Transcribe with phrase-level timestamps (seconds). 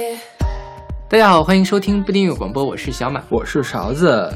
[0.00, 0.39] Yeah.
[1.10, 4.32] 大家好，欢迎收听不订阅广播，我是小马，我是勺子。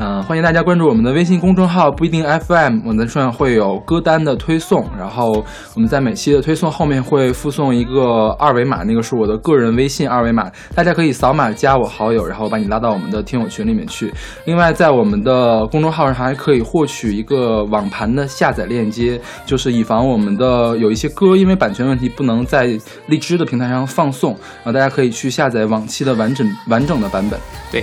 [0.00, 5.42] 嗯，欢迎大家关注我们的微信公众号不一定 FM，我们上会有歌单的推送，然后
[5.74, 14.12] 我们在每期的推送后面会附送一个二维码，那个是我的个人微信二维码，大家可以扫码加我好友，然后把你拉到我们的听友群里面去。
[14.44, 27.40] 另外，在我们的公众号上还可以获取一个网盘的下载链接，就是以防我们的有一些歌因为版权问题不能在荔枝的平台上放送，然后大家可以去下载往期的完整完整的版本。
[27.72, 27.82] 对。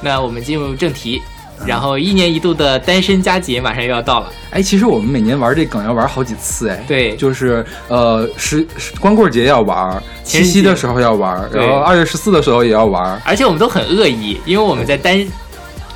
[0.00, 1.20] 那我们进入正题，
[1.66, 4.32] 然后一年一度的单身佳节马上又要到了。
[4.50, 8.64] 哎，其实我们每年玩这梗要玩好几次，哎，对，就是呃，十
[9.00, 15.26] 光棍节要玩，七夕的时候要玩，然后二月十四的时候也要玩，而且我们都很恶意，因为我们在单，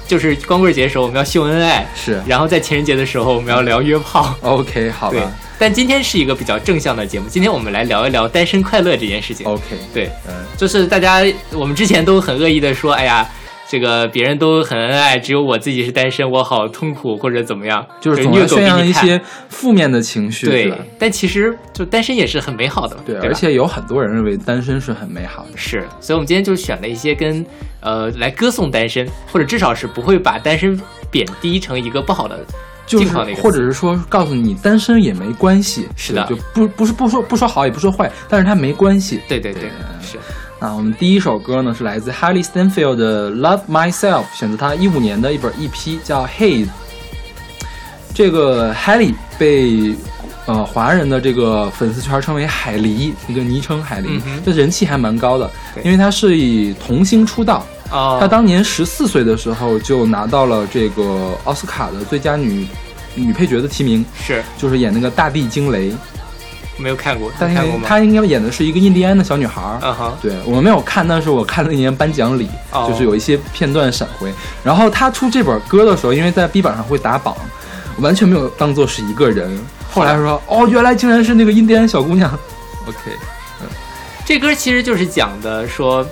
[0.08, 4.34] 就是光棍节的时候我们要秀恩爱，是，然后在情人节的时候我们要聊约炮。
[4.42, 5.32] OK，好吧。
[5.62, 9.46] 但今天是一个比较正向的节目，今天我们来聊一聊单身快乐这件事情。
[9.46, 9.62] OK，
[9.94, 13.24] 对，嗯，就是大家我们之前都很恶意的说，哎呀。
[13.70, 20.44] 这个别人都很恩爱，只有我自己是单身，我好痛苦或者怎么样，就是总要宣扬一些负面的情绪。
[20.44, 22.94] 对，但其实就单身也是很美好的。
[23.06, 25.56] 对，而且有很多人认为单身是很美好的。
[25.56, 27.46] 是，所以我们今天就选了一些跟
[27.80, 30.78] 呃来歌颂单身，或者至少是不会把单身
[31.10, 32.44] 贬低成一个不好的
[32.86, 35.88] 境况的，或者是说告诉你单身也没关系。
[35.96, 39.20] 是的，就不不是不说不说好也不说坏，但是它没关系。
[39.28, 40.18] 对对对，是。
[40.58, 46.66] 啊，我们第一首歌呢是来自 Haley Stanfield 的《Love Myself》，选择他一五年的一本 EP，叫《Haze》。
[48.14, 49.96] 这个 Haley 被
[50.46, 55.50] 呃华人的这个粉丝圈称为海狸，一个昵称海狸，这人气还蛮高的，
[55.82, 62.66] 因为他是以童星出道，他当年十四岁的时候就拿到了这个奥斯卡的最佳女
[63.14, 65.94] 女配角的提名，是，就是演那个大地惊雷。
[66.78, 69.78] 没有看过，但是她应该演的是一个印第安的小女孩儿。
[69.82, 72.48] 嗯哼，对我没有看，但是我看了那年颁奖礼，
[72.88, 74.32] 就是有一些片段闪回。
[74.64, 77.36] 然后她出这本歌的时候，因为在 B 榜上会打榜，
[77.98, 79.56] 完全没有当做是一个人。
[79.92, 82.28] 后来说，哦，原来竟然是那个印第安小姑娘。
[82.88, 82.96] OK，
[83.60, 83.66] 嗯，
[84.24, 86.04] 这歌其实就是讲的说。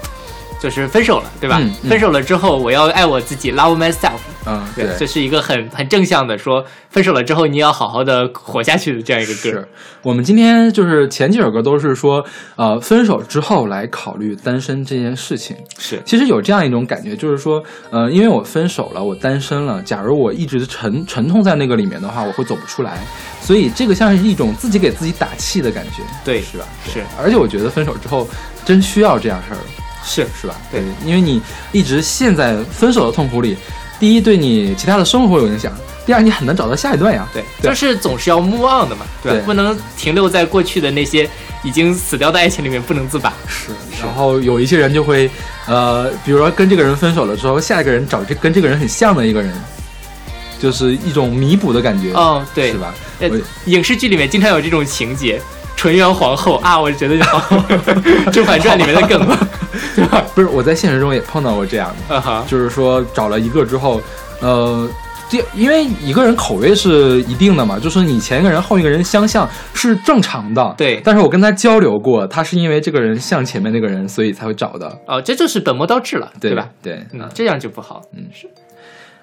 [0.61, 1.61] 就是分手了，对吧？
[1.89, 4.19] 分手了之后，我要爱我自己，love myself。
[4.47, 9.51] 嗯，对，这是一个很很正向的，说分手了之后你要好好的活下去的这样一个歌。
[9.51, 9.69] 是
[10.03, 12.25] 我们今天就是前几首歌都是说，
[12.57, 15.57] 呃，分手之后来考虑单身这件事情。
[15.79, 19.83] 是，其实有这样一种感觉，就是说，呃，因为我分手了，我单身了。
[19.83, 22.99] 假如我一直沉沉痛在那个里面的话，我会走不出来。
[23.43, 26.65] 所以这个像是一种自己给自己打气的感觉，对，是吧？
[26.87, 28.27] 是，而且我觉得分手之后
[28.65, 29.61] 真需要这样事儿。
[30.05, 30.57] 是是吧？
[30.71, 31.41] 对，因为你
[31.73, 33.57] 一直陷在分手的痛苦里，
[33.99, 35.73] 第一对你其他的生活有影响，
[36.07, 37.29] 第二你很难找到下一段呀。
[37.33, 41.29] 对，就是总是要 move on 的嘛，对，不能停留在过去的那些
[41.63, 43.33] 已经死掉的爱情里面不能自拔。
[43.47, 43.73] 是，
[44.03, 45.31] 然后有一些人就会，
[45.67, 49.53] 呃，比如说跟这个人分手了之后，下一个人找这跟这个人很像的一个人，
[50.59, 52.13] 就是一种弥补的感觉。
[52.15, 52.95] 哦，对，是吧？
[53.21, 53.31] 呃
[53.67, 55.41] 影视剧里面经常有这种情节。
[55.81, 57.17] 纯元皇后啊，我觉得
[58.31, 59.19] 《甄嬛传》里面的梗，
[59.97, 60.23] 对吧？
[60.35, 63.99] 不是，我在现实中也碰到过这样的，就是说找了一个之后，
[64.43, 64.87] 呃，
[65.31, 71.01] 这因为一个人口味是一定的嘛，就是你前一个人后一个人相像是正常的，对。
[71.03, 74.99] 但是我跟他交流过，他是因为这个人像前面那个人，所以才会找的。
[75.07, 76.69] 哦，这就是本末倒置了，对吧？
[76.83, 78.47] 对，嗯，这样就不好，嗯是。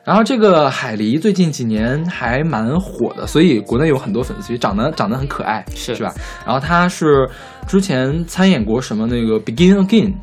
[0.08, 6.14] 然后这个海狸最近几年还蛮火的，所以国内有很多粉丝，长得长得很可爱，是是吧？
[6.46, 7.30] 然后他是
[7.68, 10.14] 之前参演过什么那个 Begin Again。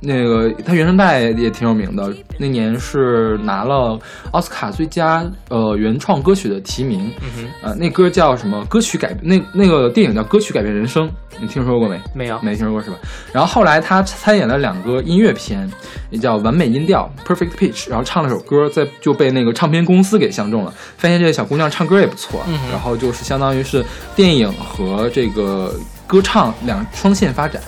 [0.00, 3.98] 那个他原声带也挺有名的，那年是拿了
[4.30, 7.12] 奥斯卡最佳呃原创歌曲的提名。
[7.20, 8.64] 嗯哼，呃，那歌叫什么？
[8.66, 11.08] 歌曲改那那个电影叫《歌曲改变人生》，
[11.40, 12.00] 你听说过没？
[12.14, 12.96] 没有，没听说过是吧？
[13.32, 15.68] 然后后来他参演了两个音乐片，
[16.10, 23.84] 也叫《完美音调》（Perfect Pitch），然后唱了首歌，在就被那个唱片公司给相中了，发现这个小姑娘唱歌也不错，然后就是相当于是
[24.14, 25.74] 电影和这个
[26.06, 27.60] 歌唱两双线发展，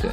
[0.00, 0.10] 对。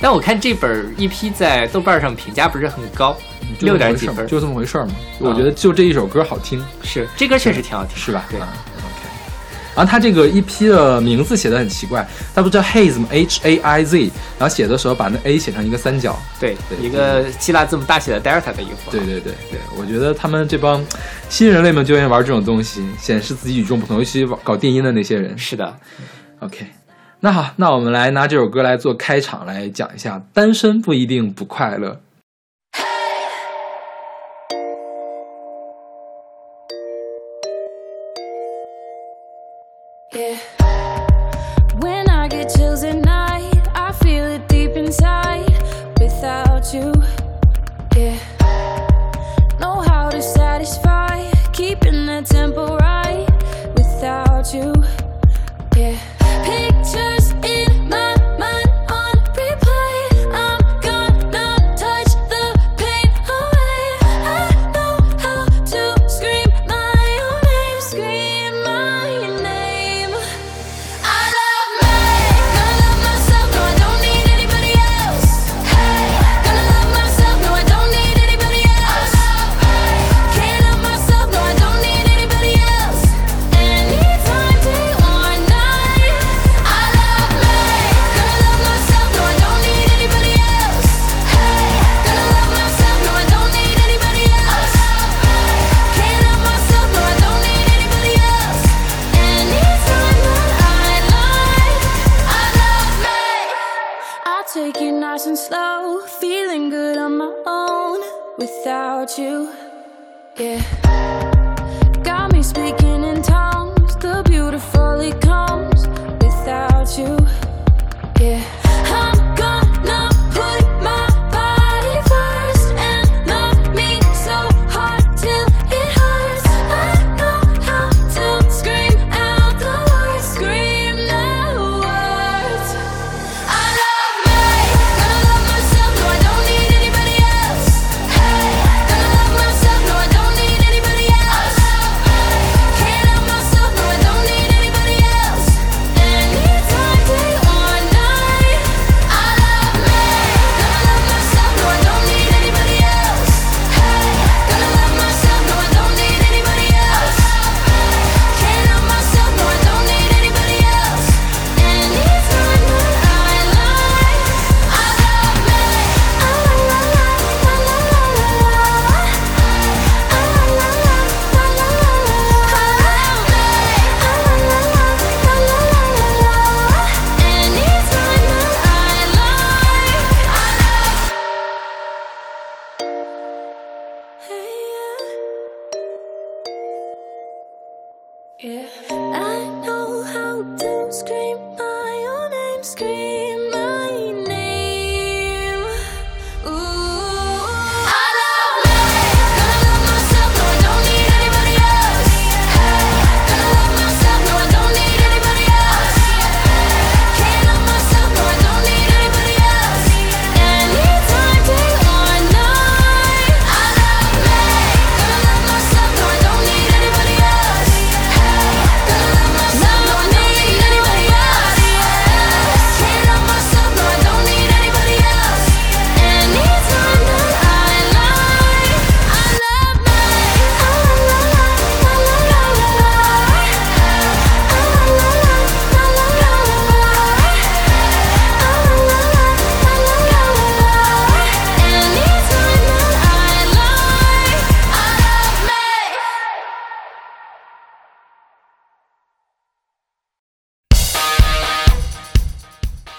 [0.00, 3.16] 但我看这本 EP 在豆瓣上评价不是很高，
[3.60, 4.88] 六点几分，就这么回事嘛。
[5.18, 8.24] 我觉得就这一首歌好听，是这歌确实挺好听，是吧？
[8.30, 8.46] 对，OK。
[9.74, 18.92] 然后他这个 EP 的名字写的很奇怪，他不叫 Haze 吗？H A I Z，然后写的时候把那 A 写成一个三角，对，一个希腊字母大写的 Delta 的一个符号。
[18.92, 20.84] 对对对对，我觉得他们这帮
[21.28, 25.36] 新人类们就愿意玩这种东西，显示自己与众不同，尤其搞电音的那些人。
[25.36, 25.74] 是的
[26.40, 26.66] ，OK。
[27.20, 32.00] 那好，那我们来拿这首歌来做开场，来讲一下单身不一定不快乐。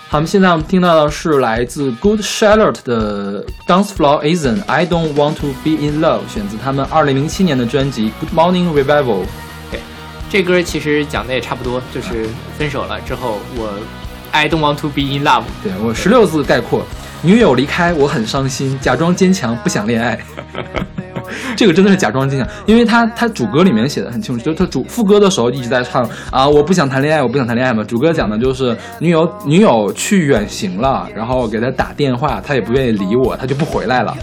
[0.10, 8.34] 好，我们现在我们听到的是来自 Good Charlotte 的 Dance Floor Isn't I Don't Want to Be in Love，选自他们二零零七年的专辑 Good
[8.34, 9.26] Morning Revival。
[10.30, 12.26] 这歌其实讲的也差不多，就是
[12.58, 13.74] 分手了之后，我
[14.32, 15.44] I don't want to be in love。
[15.62, 16.86] 对我十六字概括：
[17.22, 20.18] 女友离开，我很伤心，假装坚强，不想恋爱。
[21.56, 27.84] 这个真的是假装坚强，因为他他主歌里面写的很清楚，就他主副歌的时候一直在唱啊，我不想谈恋爱，我不想谈恋爱嘛。
[27.84, 34.16] 主歌讲的就是女友女友去远行了，然后给他打电话，他也不愿意理我，他就不回来了。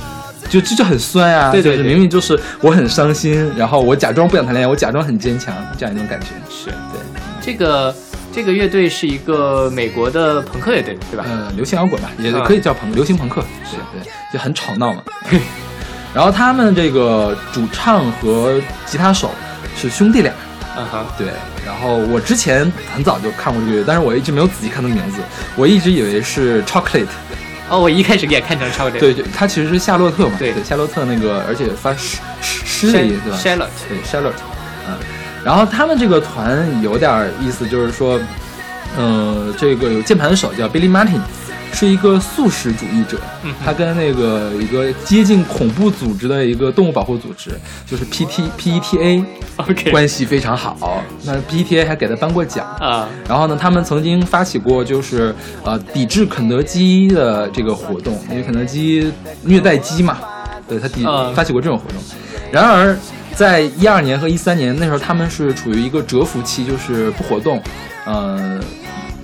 [0.51, 6.27] 就这就很酸啊、对对对明明就是我很伤心，然后我假装不想谈恋爱，我假装很坚强，这样一种感觉。
[6.51, 7.01] 是对，
[7.41, 7.95] 这个
[8.31, 11.25] 这个乐队是一个美国的朋克乐队，对吧？
[11.27, 15.03] 呃，流行摇滚吧，也啊可以叫朋流行朋克，对对，就很吵闹嘛。
[16.15, 19.33] 然后他们这个主唱和吉他手
[19.77, 20.33] 是兄弟俩，
[20.77, 21.29] 嗯哼，对。
[21.67, 25.19] 然后我之前很早就看过这个乐队，但是我一直没有仔细看他的名字，
[25.57, 27.07] 我一直以为是 Chocolate，
[27.71, 30.55] 哦，我一开始也看成 Chocolate，对，就他其实是夏洛特嘛，对。
[30.63, 34.35] 夏洛特那个，而且发诗诗诗的音对吧？Charlotte 对，Charlotte，
[34.87, 34.95] 嗯，
[35.43, 38.21] 然后他们这个团有点意思，就是说，
[38.97, 41.21] 呃，这个有键盘手叫 Billy Martin，
[41.75, 47.51] 是一个素食主义者，嗯他跟那个一个接近恐怖组织的一个动物保护组织，
[47.85, 49.25] 就是 PT PETA
[49.91, 52.65] 关系非常好，那 PETA 还给他颁过奖。
[52.79, 59.13] 啊，然后呢，他们曾经发起过就是呃抵制肯德基的这个活动，因为肯德基
[59.43, 60.19] 虐待鸡嘛，
[60.69, 61.99] 对他抵、嗯发起过这种活动。
[62.53, 62.97] 然而，
[63.35, 67.61] 在一二年和一三年那时候，他们是处于一个蛰伏期，就是不活动。
[68.05, 68.61] 呃，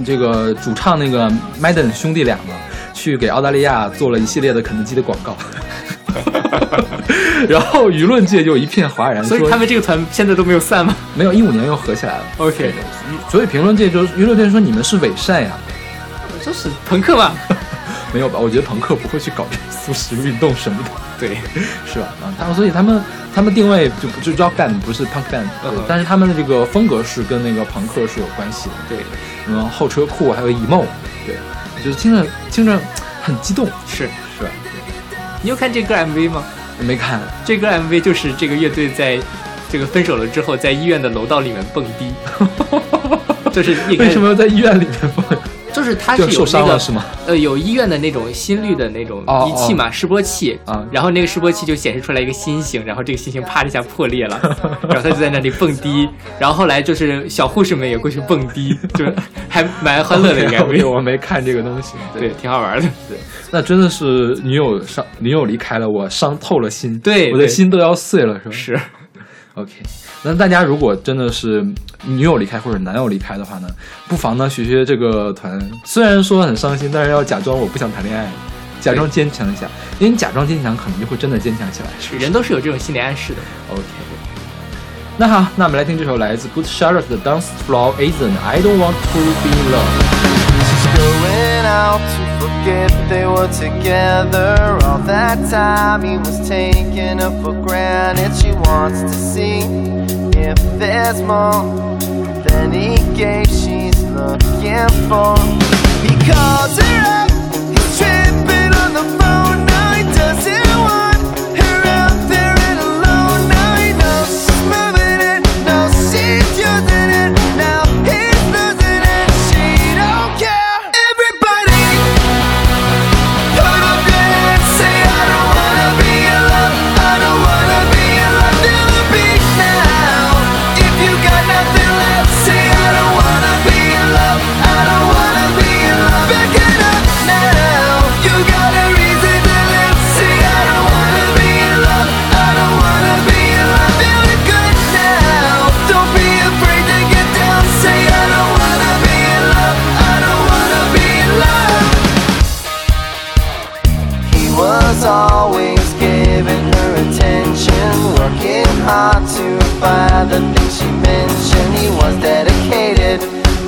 [0.04, 1.30] 这个主唱那个
[1.60, 2.54] Madden 兄弟俩嘛，
[2.92, 5.36] 去给澳大利亚做了一系列的肯德基的广告，
[7.48, 12.24] 然后舆论界就一片哗然，所以他们这个团现在都没有散吗没有一五年又合起来了。
[12.38, 12.72] ？OK，
[13.28, 15.52] 所以评论界就舆论界说你们是伪善呀，
[16.44, 17.32] 就是朋克嘛。
[18.12, 18.40] 没有吧？
[18.40, 20.90] 我觉得朋克不会去搞素食运动什么的。
[21.20, 21.36] 对，
[21.86, 22.08] 是吧？
[22.22, 23.00] 啊，他们所以他们
[23.32, 28.98] 他们定位就不就 rock band 不是 punk band，、嗯对但是他们的这个风格是跟那个朋克是有关系的，对，
[29.50, 30.84] 什么后车库还有 emo，
[31.26, 31.34] 对，
[31.84, 32.78] 就是听着听着
[33.20, 34.50] 很激动，是是吧？
[35.42, 36.44] 你有看这歌 MV 吗？
[36.78, 39.18] 没看，这歌 MV 就是这个乐队在
[39.68, 42.12] 这个分手了之后，在医院的楼道里面蹦迪，
[43.52, 45.24] 就是为什么要在医院里面放？
[45.90, 47.04] 就是它是有那个是吗？
[47.26, 54.40] 呃有医院的那种心率的那种哦仪器嘛，示波器啊然后那个示波器就显示出来一个心形，然后这个心形啪的一下破裂了，
[54.88, 59.04] 然后他就在那里蹦迪，然后后来就是小护士们也过去蹦迪，就
[59.48, 62.88] 还蛮欢乐的应该没有我没看这个东西，对，挺好玩的。
[63.08, 63.18] 对
[63.50, 68.52] 那真的是女友伤，女友离开了我，伤透了心，对我的心都要碎了，是吧？
[68.54, 68.80] 是
[69.54, 69.72] ，OK，
[70.22, 71.66] 那大家如果真的是
[72.04, 73.68] 女友离开或者男友离开的话呢，
[74.06, 78.30] 不妨呢学学这个团，虽然说很伤心，但是要假装我不想谈恋爱，
[78.80, 79.66] 假装坚强一下，
[79.98, 81.88] 因为你假装坚强，可能就会真的坚强起来。
[81.98, 83.38] 是人都是有这种心理暗示的。
[83.72, 83.82] OK。
[85.16, 90.49] 那好，那我们来听这首来自 Good Charlotte 的 Dance Floor Asian I Don't Want to Be Loved。
[90.96, 94.78] Going out to forget they were together.
[94.84, 98.32] All that time he was taking her for granted.
[98.40, 99.60] She wants to see
[100.38, 101.98] if there's more
[102.48, 103.46] than he gave.
[103.46, 105.36] She's looking for
[106.02, 107.30] because her up,
[107.70, 109.39] he's tripping on the phone.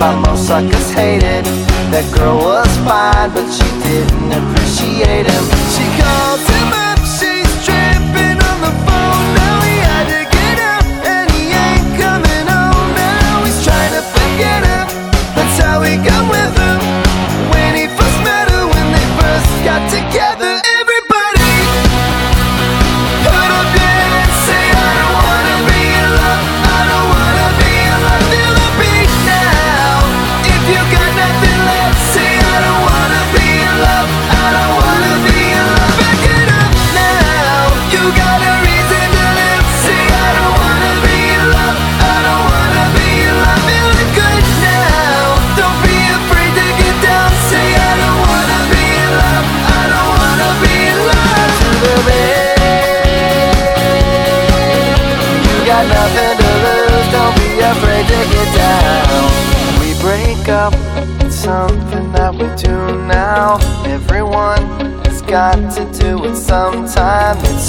[0.02, 1.44] But most suckers hated.
[1.94, 5.44] That girl was fine, but she didn't appreciate him.
[5.74, 5.86] She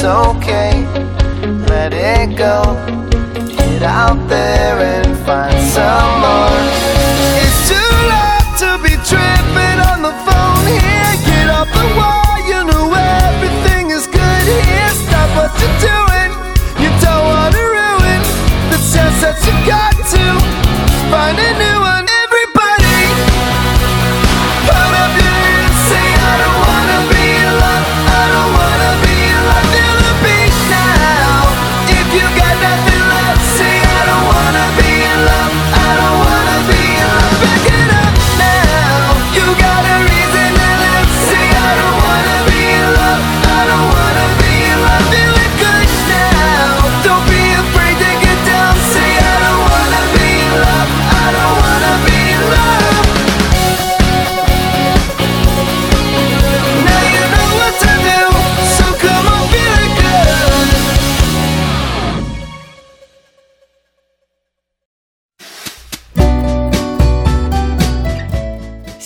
[0.04, 0.86] okay.
[1.68, 2.64] Let it go.
[3.56, 4.23] Get out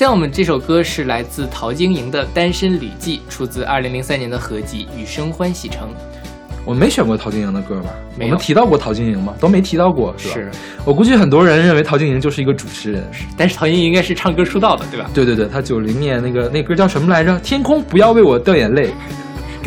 [0.08, 5.90] 现在我们这首歌是来自陶晶莹的《单身旅记》，出自2003年的合集《雨生欢喜城
[6.64, 7.90] 我没选过陶晶莹的歌吧？
[8.18, 9.36] 我们提到过陶晶莹吗？
[9.38, 10.16] 都没提到过，》。
[10.18, 10.34] 是吧？
[10.36, 10.52] 是，
[10.86, 13.04] 我估计很多人认为陶晶莹就是一个主持人。
[13.36, 15.12] 但是陶晶莹应该是唱歌出道的，对吧？
[15.14, 17.38] 对对对，她九零年那个那歌叫什么来着？
[17.40, 18.92] 天空不要为我掉眼泪，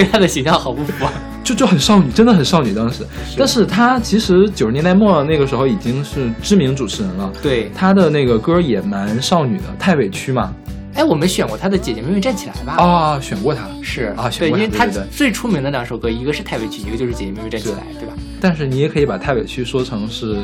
[0.02, 1.12] 跟她的形象好不符啊。
[1.42, 3.04] 就就很少女，真的很少女当时。
[3.36, 10.54] 但是她其实九十年代末那个时候已经是知名主持人了，对，她的那个歌也蛮少女的，太委屈嘛。
[10.94, 12.74] 哎，我们选过她的《姐姐妹妹站起来》吧？
[12.82, 18.14] 啊，选过她，是啊选对，因为她最出名的两首歌，一个是《太委屈》，一个就是《姐姐妹妹站起来》，对吧？
[18.40, 20.36] 但是你也可以把太委屈说成是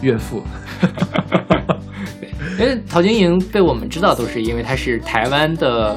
[0.00, 0.42] 岳父。
[2.58, 5.94] 因为陶晶莹被我们知道，都是因为她是台湾的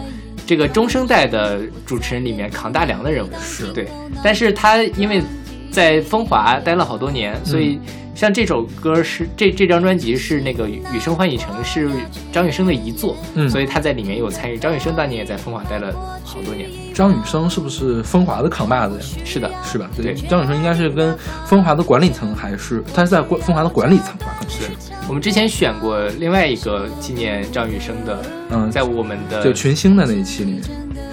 [0.50, 3.72] 这个中生代的主持人里面扛大梁的人物，是。
[3.72, 3.88] 对。
[4.24, 5.22] 但是他因为
[5.70, 7.80] 在风华待了好多年，所以
[8.20, 11.90] 像这首歌是这这张专辑是那个《雨雨声欢喜城》是
[12.34, 14.58] 张雨生的遗作，嗯所以他在里面有参与。
[14.58, 15.94] 张雨生当年也在风华待了
[16.26, 19.02] 好多年，张雨生是不是风华的扛把子呀？
[19.24, 19.90] 是的，是吧？
[19.96, 24.36] 对张雨生应该是跟风华的管理层还是他是在管风华的管理层吧？
[24.38, 24.64] 可能是。
[25.08, 30.64] 我们之前选过另外一个纪念张雨生的，嗯，在我们的就群星的那一期里面，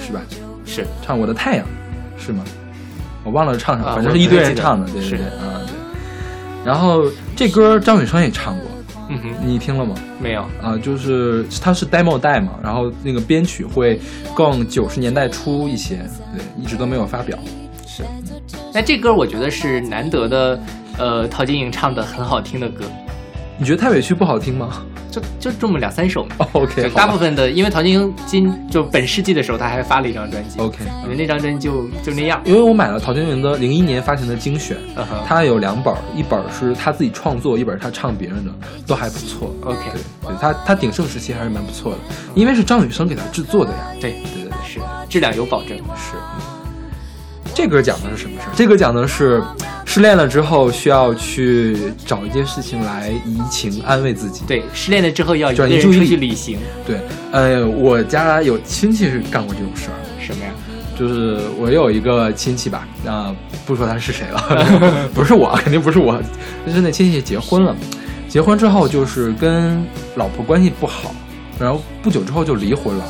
[0.04, 0.20] 是吧？
[0.64, 1.64] 是唱《我的太阳》，
[2.20, 2.42] 是吗？
[3.22, 5.65] 我忘了唱啥，啊反正是一堆人唱的，对对对，啊对。
[6.66, 7.04] 然后
[7.36, 8.66] 这歌张雨生也唱过，
[9.08, 9.94] 嗯哼，你听了吗？
[10.20, 14.00] 没有，啊，就是它是 demo 带嘛，然后那个编曲会
[14.34, 15.98] 更九十年代初一些，
[16.34, 17.38] 对，一直都没有发表。
[17.86, 18.02] 是。
[18.74, 20.60] 那这歌我觉得是难得的，
[20.98, 22.84] 呃，陶晶莹唱的很好听的歌，
[23.58, 24.82] 你觉得太委屈不好听吗
[25.16, 32.40] 就就这么两三首？OK，就大部分的，因为陶晶莹今就本世纪的时候，她还发了一张专辑 OK，你们那张专辑就就那样。
[32.44, 38.52] 因为我买了陶晶莹的零一年发行的精选，嗯哼它有两本儿，一本儿是他自己创作，一本儿是他唱别人的，
[38.86, 39.54] 都还不错。
[39.62, 41.98] OK 对，对他他鼎盛时期还是蛮不错的，
[42.34, 43.78] 因为是张雨生给他制作的呀。
[44.00, 45.76] 对对对对，是质量有保证。
[45.96, 46.16] 是。
[47.54, 48.52] 这歌讲的是什么事儿？
[48.54, 49.42] 这歌讲的是
[49.96, 54.42] 失恋了之后需要去找一件事情来移情安慰自己。
[54.46, 57.00] 对，失恋了之后要一个人出转移注意力去旅行，对，
[57.32, 60.50] 呃，我家有亲戚是干过这种事儿，什么呀？
[60.98, 66.20] 就是我有一个亲戚吧，啊、不说他是谁了， 不是我，肯定不是我，
[66.66, 67.74] 就是那亲戚结婚了，
[68.28, 69.82] 结婚之后就是跟
[70.16, 71.14] 老婆关系不好，
[71.58, 73.04] 然后不久之后就离婚了。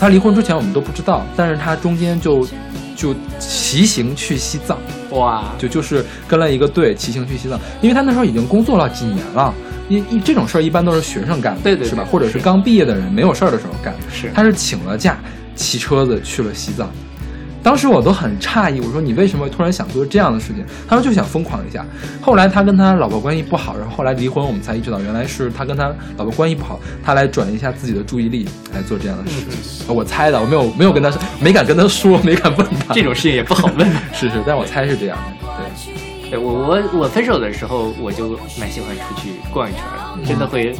[0.00, 2.48] 他离婚之前我们都不知道，但是他中间就
[2.96, 4.78] 就骑行去西藏，
[5.10, 9.54] 哇，就就是跟了一个队骑行去西藏，因为他那时候已经工作了几年了。
[9.88, 12.06] 因一这种事儿一般都是学生干的，对对对是吧？
[12.10, 14.00] 或者是刚毕业的人没有事儿的时候干的。
[14.10, 15.18] 是他是请了假，
[15.54, 16.90] 骑车子去了西藏。
[17.62, 20.64] 当时我都很诧异，我说你为什么突然想做这样的事情？
[20.88, 21.84] 他说就想疯狂一下。
[22.20, 29.48] 后来他跟他老婆关系不好，然后后来离婚，我们才意识到原来是他跟他老婆关系不好，他来转移一下自己的注意力来做这样的事情。
[29.88, 32.94] 嗯我猜的，我没有没有跟他说，没敢跟他说，没敢问他。
[32.94, 33.86] 这种事情也不好问。
[34.12, 35.46] 是是，但我猜是这样的。
[36.24, 39.82] 对，对我我我分手的时候，我就蛮喜欢出去逛一圈
[40.22, 40.74] 的，真的会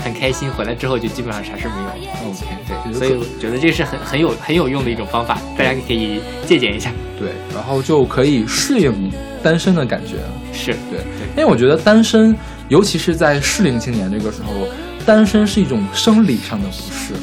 [0.00, 0.50] 很开心。
[0.50, 1.90] 回来之后就基本上啥事没有。
[2.28, 2.46] OK，
[2.84, 6.90] 对，所以我觉得这是很很有很有用的一种方法，大家可以借鉴一下。
[7.18, 10.16] 对，然后就可以适应单身的感觉。
[10.52, 11.00] 是对，
[11.36, 12.36] 因为我觉得单身，
[12.68, 14.66] 尤其是在适龄青年这个时候，
[15.04, 17.14] 单身是一种生理上的不适，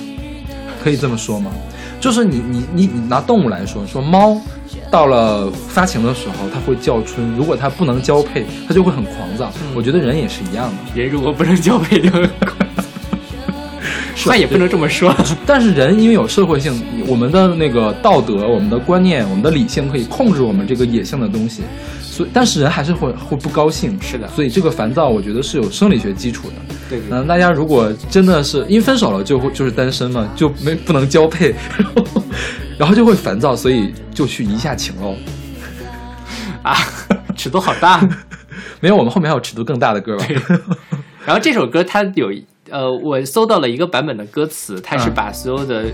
[0.83, 1.51] 可以这么说吗？
[1.99, 4.39] 就是你你你你拿动物来说，说猫
[4.91, 9.51] 到了发情的时候，它会叫春，如果它不能交配，它就会很狂躁。
[9.73, 12.66] 我觉得人也是一样的，人如果不能交配就很快，
[14.25, 15.15] 话也不能这么说。
[15.45, 21.61] 但是人因为有社会性，我们的那个道德、我们的观念、我们的理性可以控制我们这个野性的东西，
[22.01, 23.97] 所以但是人还是会会不高兴。
[24.01, 26.55] 是的所以这个烦躁，我觉得是有生理学基础的。
[26.89, 32.23] 对对嗯，大家如果真的是因为分手了就会就是单身嘛，就没不能交配，然后
[32.79, 35.15] 然后就会烦躁，所以就去移一下情喽。
[36.63, 36.75] 啊，
[37.35, 38.07] 尺度好大。
[38.79, 40.25] 没有，我们后面还有尺度更大的歌吧？
[41.25, 42.31] 然后这首歌它有
[42.69, 45.85] 呃，我搜到了一个版本的歌词，它是嗯把所有的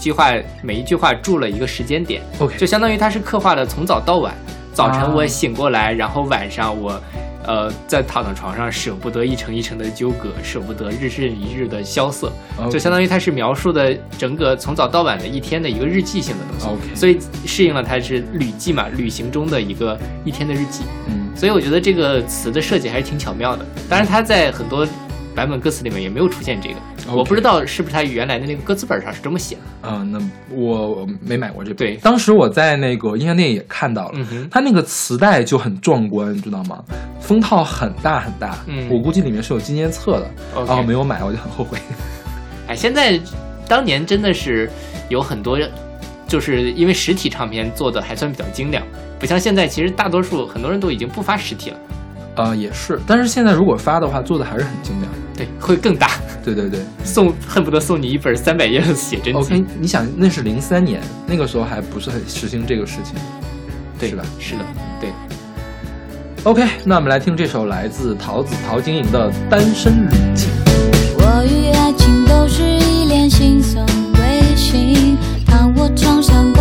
[0.00, 0.32] 句话
[0.62, 4.34] 每一句话注了一个时间点 OK 就相当于它是刻画了从早到晚。
[4.72, 7.00] 早晨啊我醒过来，然后晚上我。
[7.44, 12.30] 呃，在躺在床上，舍不得一程一程的纠葛，舍不得日日一日的萧瑟
[12.70, 20.84] 就相当于它是描述的整个从早到晚的一天的一个日记性的东西 OK 所以适应了它是旅记嘛，旅行中的一个一天的日记。
[21.08, 23.66] 嗯，所以我觉得这个词的设计还是挺巧妙的。
[23.88, 24.86] 当然，它在很多
[25.34, 26.76] 版本歌词里面也没有出现这个
[27.12, 29.60] 我不知道是不是他原来的那个歌词本上是这么写的。
[29.82, 30.20] 嗯、那
[30.54, 31.76] 我我没买过这本。
[31.76, 36.82] 对当时我在那个音像店也看到了，嗯它那个磁带就很壮观，你知道吗？
[37.20, 41.78] 封套很大很大，嗯我估计里面是有纪念册的然后没有买，我就很后悔。
[42.68, 43.20] 哎，现在
[43.68, 44.70] 当年真的是
[45.08, 45.58] 有很多，
[46.28, 48.84] 就是因为实体唱片做的还算比较精良，
[49.18, 51.76] 不像现在，其实大多数很多人都已经不发实体了，
[52.36, 55.10] 呃，也是，但是现在如果发的话，做的还是很精良。
[55.34, 56.10] 对，会更大，
[56.44, 59.54] 对对对 送恨不得送你一本三百页的写真集。
[59.54, 63.14] ，OK，你想那是零三年，那个时候还不是很实行这个事情，
[63.98, 64.22] 对是吧？
[64.38, 64.64] 是的，
[65.00, 65.10] 对。
[66.44, 70.46] OK，那我们来听这首来自桃子陶晶莹的《单身旅记》。
[71.16, 73.86] 我与爱情都是一脸惺忪
[74.18, 75.16] 微信，
[75.46, 76.51] 躺我床上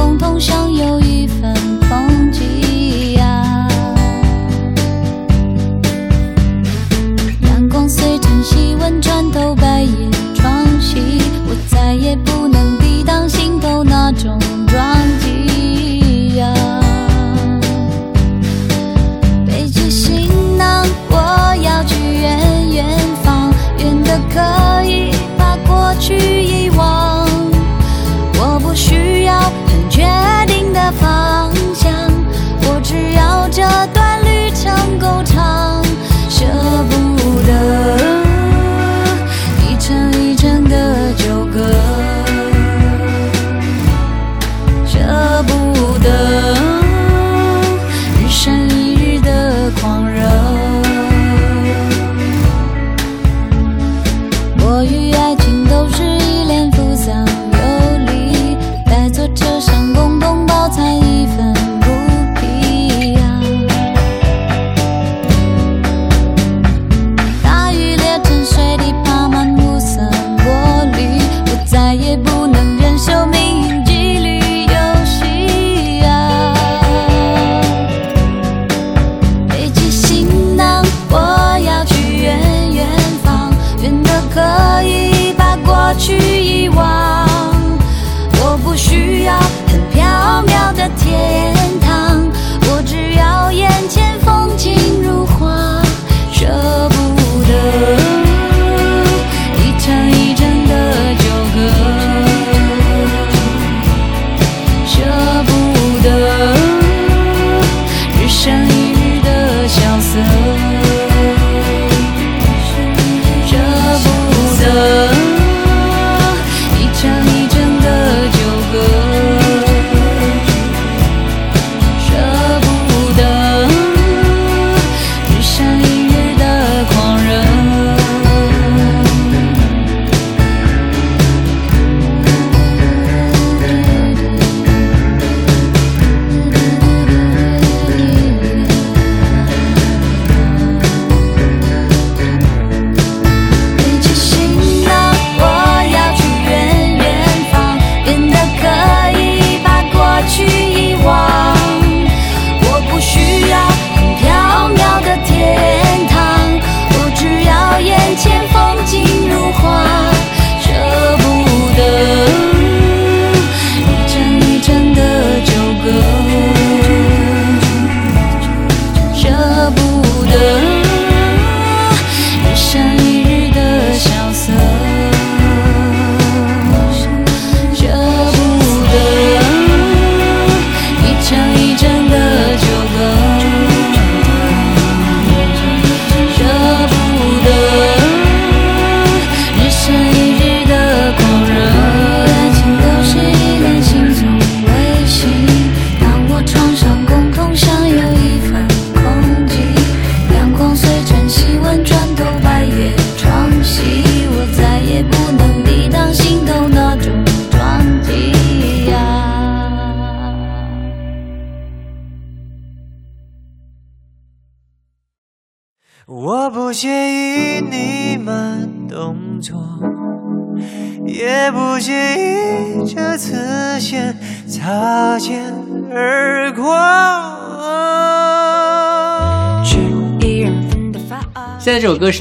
[8.43, 9.60] 随晨曦温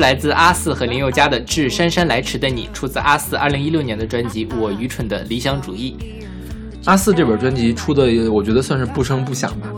[0.00, 5.94] 是来自阿四和林宥嘉的《致姗姗来迟的你》，出自阿四二零一六年的专辑《我愚蠢的理想主义》。
[6.86, 9.68] 阿四这本专辑出的，我觉得算是不声不响吧，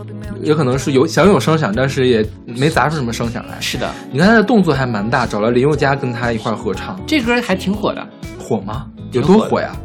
[0.41, 3.59] 也可能是有想有声响，但是也没砸出什么声响来。
[3.59, 8.07] 是的，你看他的动作还蛮大，找了林宥嘉跟他一块儿合唱，这歌还挺火的。
[8.39, 8.87] 火吗？
[9.11, 9.75] 有多火呀？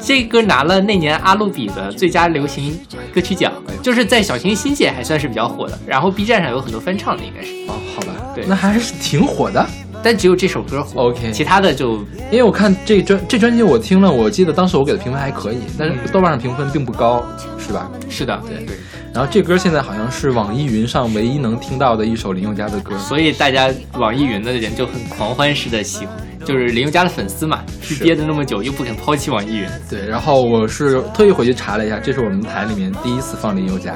[0.00, 2.78] 这歌拿了那年阿鲁比的最佳流行
[3.12, 3.52] 歌曲奖，
[3.82, 5.78] 就是在小清新界还算是比较火的。
[5.86, 7.52] 然后 B 站上有很多翻唱的，应该是。
[7.68, 8.07] 哦，好吧，
[8.40, 8.46] 对。
[8.46, 9.66] 那还是挺火的。
[10.00, 11.08] 但只有这首歌火。
[11.08, 11.96] OK 其他的就
[12.30, 15.98] 因为我看这专这专辑我听了，我记得当时我给的评分还可以，但是嗯。
[16.12, 17.24] 豆瓣上评分并不高，
[17.58, 17.90] 是吧？
[18.08, 18.76] 是的，对。
[19.12, 22.96] 然后这歌现在好像是网易云上唯一能听到的一首林宥嘉的歌。
[22.98, 28.04] 所以大家网易云的人就很狂欢式的喜欢，就是林宥嘉的粉丝嘛，是。
[28.04, 33.94] 憋的那么久又不肯抛弃网易云，对，然后我是特意回去查了一下，这是我们台里面第一次放林宥嘉，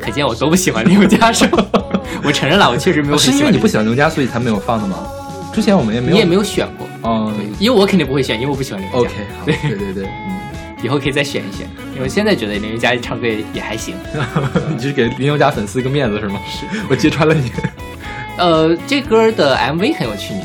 [0.00, 1.64] 可见我都不喜欢林宥嘉是吧？
[2.22, 4.96] 我承认了，我确实没有很是因为你不喜欢林宥嘉，所以才没有放的吗？
[5.52, 9.10] 之前我们也没有，你也没有选过，嗯因为我肯定不会选，因为我不喜欢林宥嘉。
[9.10, 10.36] ，OK，好，对对对，嗯，
[10.82, 13.94] 以后可以再选一选，因为我现在觉得林宥嘉唱歌也还行。
[14.76, 16.40] 你是给林宥嘉粉丝一个面子是吗？
[16.50, 17.52] 是我揭穿了你，
[18.36, 20.40] 呃，这歌的 MV 很有趣，你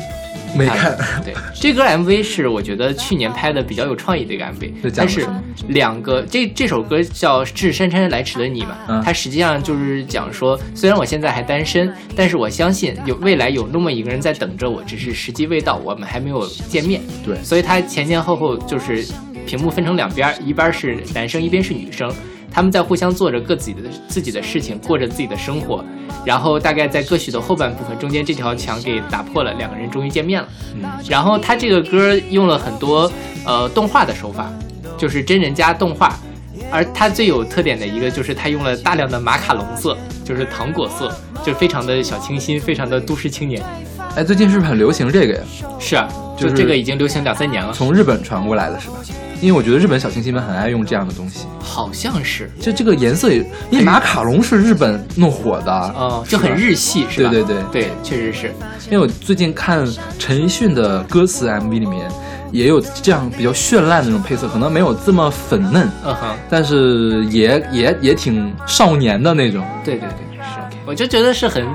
[0.54, 5.26] 没看，对，这歌 MV 是我觉得去年拍的比较有创意的一个 MV，是讲它是
[5.68, 17.00] 两个这这首歌叫《致姗姗来迟的你》嘛，嗯它实际上就是讲说，虽然我现在还单身，但是我相信有未来有那么一个人在等着我，只是时机未到，我们还没有见面。
[17.24, 17.36] 对。
[17.42, 19.04] 所以它前前后后就是
[19.46, 22.12] 屏幕分成两边，一边是男生，一边是女生，
[22.50, 25.84] 他们在互相做着各自己的自己的事情，过着自己的生活。
[26.24, 30.48] 然后大概在歌曲的后半部分，中间这条墙给打破了，两个人终于见面了。
[30.74, 33.10] 嗯，然后他这个歌用了很多
[33.46, 34.50] 呃动画的手法，
[34.98, 36.18] 就是真人加动画。
[36.72, 43.60] 而它最有特点的一个就是它用了大量的马卡龙色，就是糖果色，就非常的小清新，非常的都市青年。
[44.14, 45.40] 哎，最近是不是很流行这个呀？
[45.80, 48.96] 是啊，就就是这个已经流行两三年了，从日本传过来的是吧？
[49.40, 53.38] 因为我觉得日本小清新们很爱用这样的东西，好像是，就这个颜色也，
[53.70, 57.30] 因为马卡龙是日本弄火的，哦，就很日系，是吧？
[57.30, 58.54] 对对对对，确实是。
[58.90, 59.86] 因为我最近看
[60.18, 62.10] 陈奕迅的歌词 MV 里面，
[62.52, 69.64] 也有这样比较绚烂的那种配色，可能没有这么粉嫩，嗯哼，但是也也也挺少年的那种。
[69.84, 71.66] 对对对，是，我就觉得是很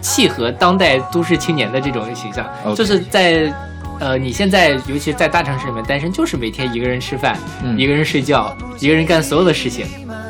[0.00, 3.52] 契合当代都市青年的这种形象就是在。
[4.00, 9.86] 呃，你现在尤其是在大城市里面单身，就是每天一个人吃饭，嗯一个人睡觉，一个人干所有的事情，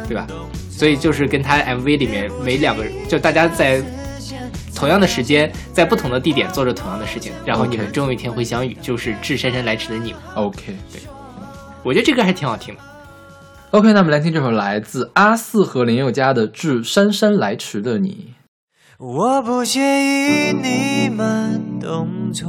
[0.07, 0.27] 对吧？
[0.71, 3.83] 所以就是跟他 MV 里面每两个人，就大家在
[4.75, 10.21] 同样的时间，在不同的地点做着同样的事情，然后你们终有一天会相遇，就是致姗姗来迟的你们。
[10.35, 11.01] OK 对
[11.83, 12.81] 我觉得这歌还挺好听的。
[13.71, 18.35] OK，那我们来听这首来自阿四和林宥嘉的《致姗姗来迟的你
[18.99, 22.49] 我不介意你慢动作，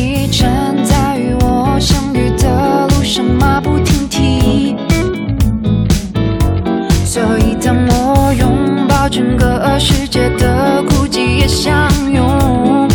[9.11, 12.87] 整个世界的孤寂，也相拥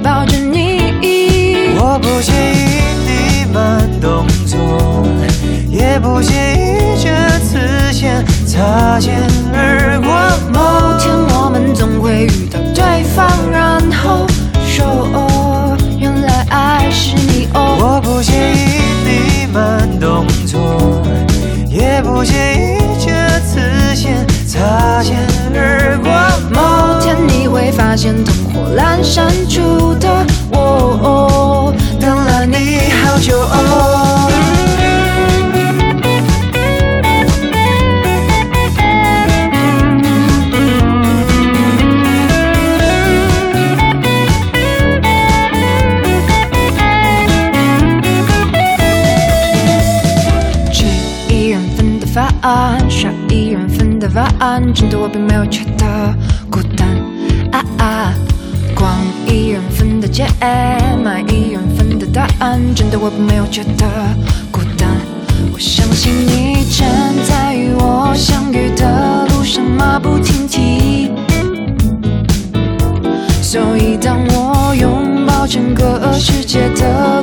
[0.00, 1.74] 抱着你。
[1.76, 4.56] 我不介意你慢动作，
[5.68, 7.10] 也不介意这
[7.40, 7.58] 次
[7.92, 9.20] 先擦肩
[9.52, 10.08] 而过。
[10.52, 14.28] 某天我们总会遇到对方，然后
[14.64, 17.76] 说哦，原来爱是你哦。
[17.80, 21.02] 我不介意你慢动作，
[21.68, 23.60] 也不介意这次
[23.96, 25.16] 先擦肩
[25.54, 26.10] 而过。
[26.52, 30.08] 某天你会发现灯火阑珊处的
[30.52, 33.99] 我，等了你好久哦。
[55.12, 56.14] 并没有觉得
[56.50, 56.88] 孤单
[57.52, 58.14] 啊啊！
[58.74, 58.96] 逛
[59.26, 60.26] 一人份的街，
[61.02, 63.86] 买一人份的答案，真的我并没有觉得
[64.50, 64.88] 孤单。
[65.52, 71.10] 我相信你站在与我相遇的路上，马不停蹄。
[73.42, 77.22] 所以当我拥抱整个世界的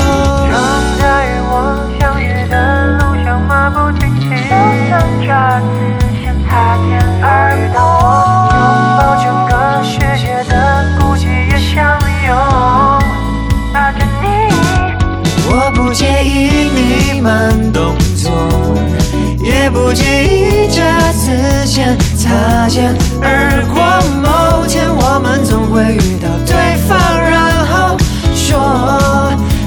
[21.71, 23.81] 线擦肩而过
[24.19, 27.95] 某天我们总会遇到对方然后
[28.35, 28.59] 说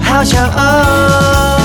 [0.03, 1.63] 好骄傲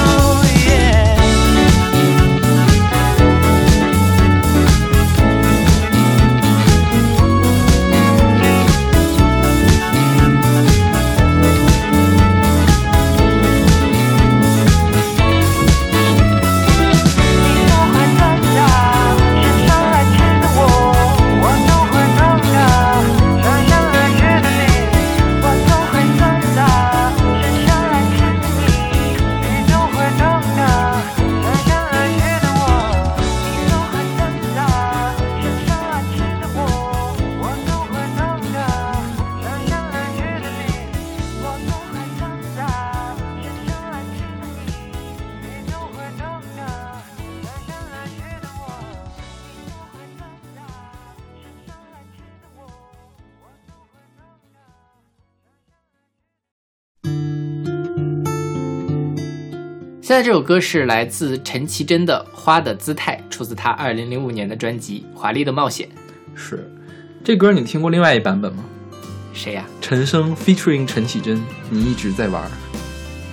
[60.10, 65.88] 现在这首歌是来自陈绮贞的《花的姿态》，出自她2005年的专辑《华丽的冒险》。
[66.34, 66.68] 是，
[67.24, 68.64] 这歌你听过另外一版本吗？
[69.36, 72.42] 谁呀、陈升 featuring 陈绮贞，你一直在玩，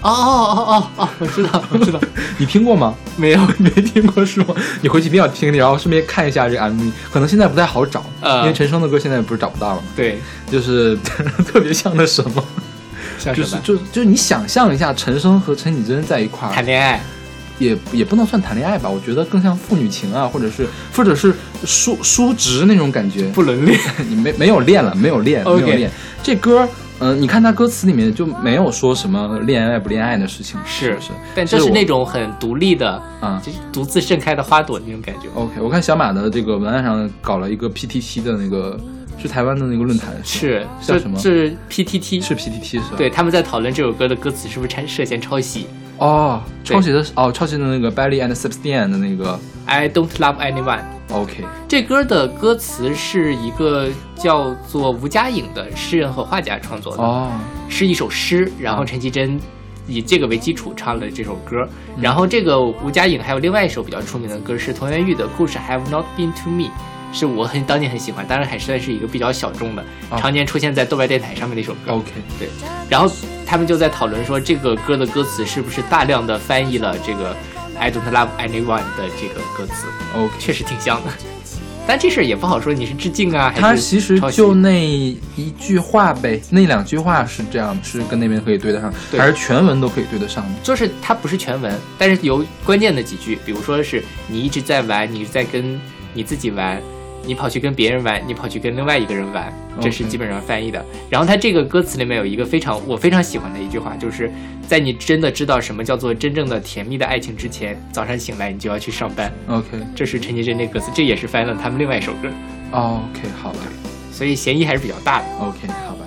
[0.02, 1.98] 哦哦哦哦哦，我知道，我知道，
[2.36, 2.94] 你听过吗？
[3.16, 3.40] 没有。
[3.56, 4.54] 没听过是吗？
[4.82, 9.82] 你回去一定要听，然后顺便看一下这个 MV，可能现在不太好找，呃因为陈升的歌现在不是找不到了吗？
[9.96, 10.18] 对，
[10.50, 10.94] 就是
[11.48, 12.44] 特别像那什么，
[13.18, 13.56] 就是？
[13.62, 17.00] 就就是你想象一下陈升和陈绮贞在一块儿，谈恋爱。
[17.58, 23.28] 也也不能算谈恋爱吧，我觉得更像父女情啊，或者是或者是叔叔侄那种感觉。
[23.28, 23.80] 不能恋。
[24.10, 25.90] 你没没有练了，没有练，没有练。
[26.22, 31.12] 这歌，嗯、你看他歌词里面就没有说什么恋爱不恋爱的事情，是是？
[31.34, 35.28] 但就是那种很独立的，啊就是独自盛开的花朵那种感觉。
[35.34, 38.78] OK，我看小马的这个文案上搞了一个 PTT 的那个，
[39.18, 42.94] 是台湾的那个论坛，是，叫什么是 PTT，是 PTT 是吧？
[42.96, 45.66] 对，他们在讨论这首歌的歌词是不是掺涉嫌抄袭。
[45.98, 50.82] 哦，抄袭的哦，抄袭的那个 Belly and Sebastian 的那个 I don't love anyone。
[51.10, 57.30] OK，这歌的歌词是一个叫做吴佳颖的诗人和画家创作的，哦，
[57.68, 59.40] 是一首诗，然后陈绮贞
[59.86, 61.66] 以这个为基础唱了这首歌。
[61.98, 66.64] 然后这个吴佳颖还有另外一首比较出名的歌是童元玉的《故事 Have Not Been to Me》。
[67.16, 71.92] 是我很当年很喜欢，当然还算是一个比较小众的，哦常年出现在豆瓣电台上面的一首歌。
[71.92, 72.48] OK，对，
[72.90, 73.10] 然后
[73.46, 77.34] 他们就在讨论说，这个歌的歌词是不是大量的翻译了这个
[77.78, 81.10] "I don't love anyone" 的这个歌词，OK，确实挺像的。
[81.88, 90.50] 但这事儿也不好说，你是致敬啊，还是他其实就那一句话呗，那两句话是这样，是跟那边可以对得上，对还是全文都可以对得上的？
[90.64, 95.80] 就是它不是全文，但是有关键的几句，比如说是你一直在玩，你在跟
[96.12, 96.82] 你自己玩，
[97.26, 100.84] 你跑去跟别人玩，你跑去跟另外一个人玩，这是基本上翻译的。
[101.10, 104.30] 然后他这个歌词里面有一个非常我非常喜欢的一句话，就是
[104.66, 109.32] 在你真的知道什么叫做真正的甜蜜的爱情之前，早上醒来你就要去上班。
[109.48, 112.28] OK，这是陈绮贞的歌词，这也是翻了他们另外一首歌，
[112.70, 113.58] 哦 OK，好吧
[114.12, 115.24] 所以嫌疑还是比较大的。
[115.40, 116.06] ，OK，好吧。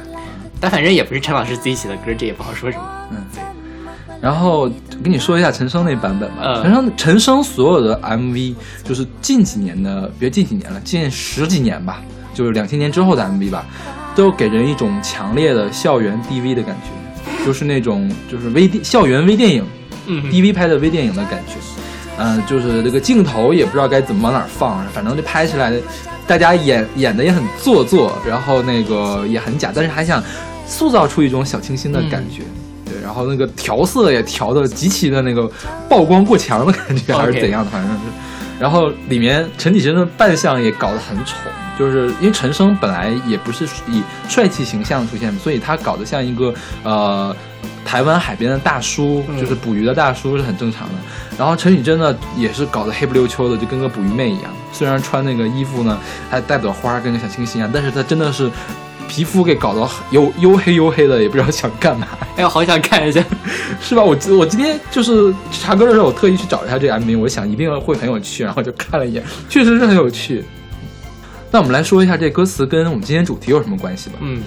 [0.59, 3.07] 但反正也不是陈老师自己写的歌，这也不好说什么。
[3.11, 3.23] 嗯，
[4.21, 4.69] 然后
[5.03, 6.37] 跟你说一下陈升那版本吧。
[6.43, 8.53] 嗯陈升陈升所有的 MV，
[8.83, 12.01] 就是近几年的，别近几年了，近十几年吧，
[12.33, 13.65] 就是两千年之后的 MV 吧，
[14.15, 19.65] 都给人一种强烈的校园 DV 的感觉，就是那种就是微电校园微电影
[20.07, 21.55] 嗯 DV 拍的微电影的感觉。
[22.21, 25.73] 嗯，就是这个镜头也不知道该怎么往哪儿放，反正就拍起来，
[26.27, 30.21] 大家演演的也很做作，然后那个也很假，但是还想
[30.67, 32.39] 塑造出一种小清新的感觉。
[32.39, 32.45] 对，
[33.09, 35.49] 然后那个调色也调的极其的那个
[35.89, 38.01] 曝光过强的感觉，还是怎样的，反正是。
[38.59, 41.33] 然后里面陈绮贞的扮相也搞得很丑，
[41.75, 46.53] 就是因为陈升本来也不是以帅气形象出现，所以他搞得像一个
[46.83, 47.35] 呃
[47.83, 50.93] 台湾海边的大叔，嗯就是捕鱼的大叔是很正常的。
[51.35, 54.51] 然后陈绮贞呢也是搞得黑不溜秋的，就跟个捕鱼妹一样。
[54.71, 55.97] 虽然穿那个衣服呢
[56.29, 58.51] 还带朵花，跟个小清新一样，但是她真的是
[59.09, 59.81] 皮肤给搞得
[60.11, 62.07] 黝黝黑黝黑的，也不知道想干嘛。
[62.37, 63.21] 哎呀，好想看一下。
[63.81, 64.01] 是吧？
[64.03, 70.45] 我我今天就是查歌的时候，我特意去找一下这个 MV，我想一定会很有趣，然后就看了一眼， 确实是很有趣。
[71.51, 74.17] 那我们来说一下这歌词跟我们今天主题有什么关系吧？
[74.21, 74.43] 嗯，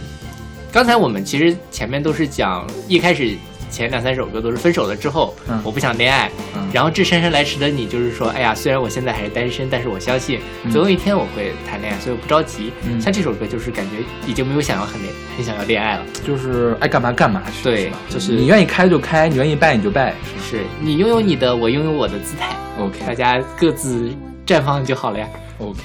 [0.71, 3.37] 刚才我们其实前面都是讲，一开始
[3.73, 5.59] 前两三首歌都是分手了之后，嗯。
[5.65, 6.69] 我不想恋爱，嗯。
[6.73, 10.71] 然后致姗姗来迟的你就是说，哎呀，虽然我现在还是单身，但是我相信嗯。
[10.71, 12.71] 总有一天我会谈恋爱，所以我不着急。
[12.87, 13.01] 嗯。
[13.01, 13.97] 像这首歌就是感觉
[14.31, 20.13] 已经没有想要很恋很想要恋爱了，就是爱干嘛干嘛去，对是就是你愿意开就开，你愿意拜你就拜，
[20.47, 22.99] 是是你拥有你的，我拥有我的姿态，？OK。
[23.07, 24.11] 大家各自
[24.47, 25.27] 绽放就好了呀。
[25.59, 25.81] OK，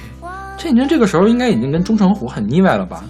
[0.58, 3.04] 陈绮贞这个时候应该已经跟钟成虎很腻歪了吧？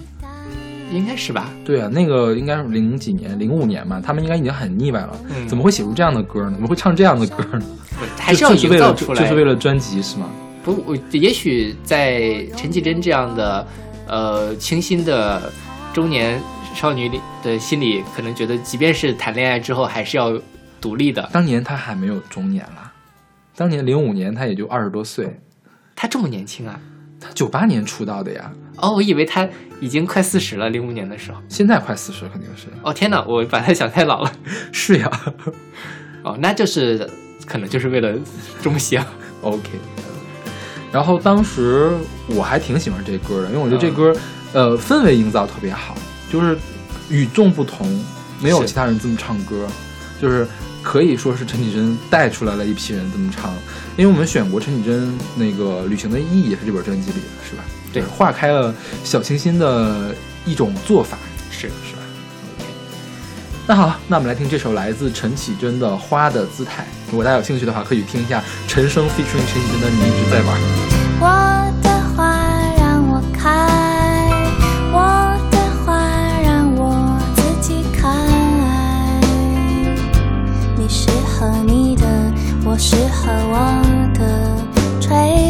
[0.90, 1.50] 应该是吧？
[1.64, 6.52] 对啊，那个应该是零几年，零五年嘛，他们应该已经很腻歪了，嗯怎么会写出这样的歌呢？
[6.52, 7.64] 怎么会唱这样的歌呢？
[8.18, 10.30] 还是要营就就是为了造出来，就是为了专辑是吗？
[10.64, 13.66] 不，我也许在陈绮贞这样的
[14.06, 15.52] 呃清新的
[15.92, 16.40] 中年
[16.74, 20.38] 少女里的心里，可能觉得，即便是谈恋爱之后，还是要
[20.80, 21.28] 独立的。
[21.32, 22.92] 当年她还没有中年啦，
[23.56, 25.40] 当年零五年她也就二十多岁，
[25.96, 26.78] 她这么年轻啊？
[27.28, 29.46] 他九八年出道的呀，哦，我以为他
[29.80, 31.38] 已经快四十了，零五年的时候。
[31.48, 32.68] 现在快四十肯定是。
[32.82, 34.32] 哦天哪，我把他想太老了。
[34.72, 35.10] 是呀
[36.24, 37.08] 哦，那就是
[37.46, 38.14] 可能就是为了
[38.62, 39.04] 中香。
[39.42, 39.68] OK。
[40.90, 41.92] 然后当时
[42.28, 44.16] 我还挺喜欢这歌的，因为我觉得这歌，
[44.54, 45.94] 呃，氛围营造特别好，
[46.32, 46.56] 就是
[47.10, 47.86] 与众不同，
[48.40, 49.66] 没有其他人这么唱歌，
[50.20, 50.48] 就是
[50.88, 53.52] 可以说是陈绮贞带出来了一批人这么唱。
[53.94, 57.62] 因为我们选过陈绮贞那个《旅行的意义》也是这本专辑里的，是吧？
[57.92, 58.74] 对化开了
[59.04, 60.14] 小清新的
[60.46, 61.18] 一种做法，
[61.50, 62.00] 是是吧
[62.58, 62.66] ？OK。
[63.66, 66.84] 那好，那我们来听这首来自陈绮贞的《花的姿态》。
[67.10, 70.58] 如果大家有兴趣的话，可以听一下陈升 featuring 陈绮贞的《你一直在玩》。
[71.20, 71.87] 我
[82.78, 83.82] 适合我
[84.14, 84.64] 的
[85.00, 85.47] 吹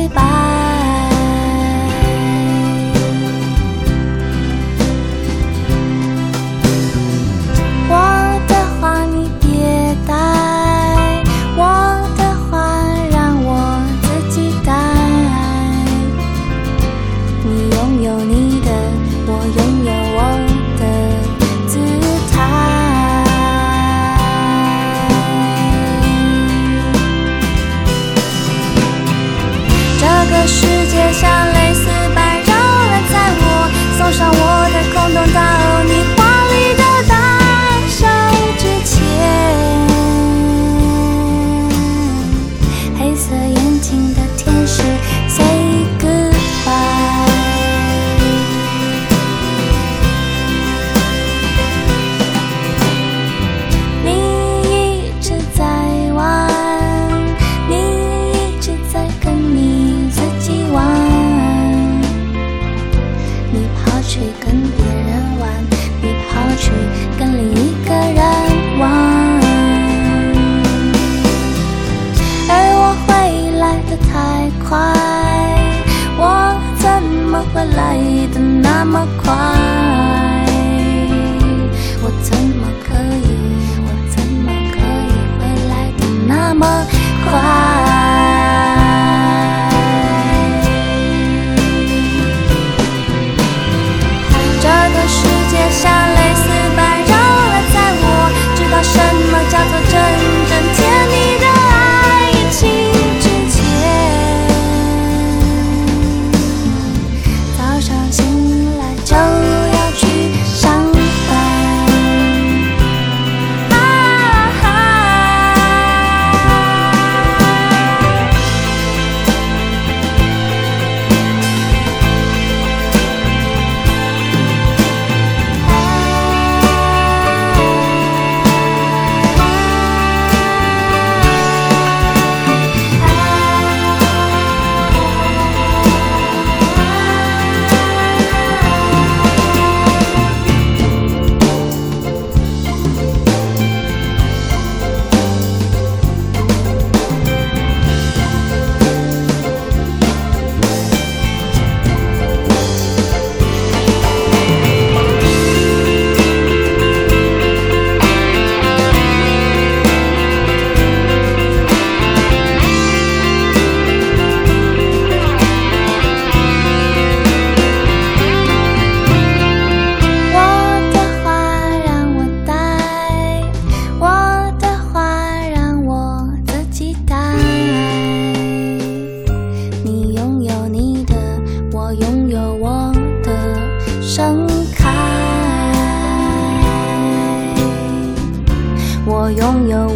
[79.28, 79.57] 花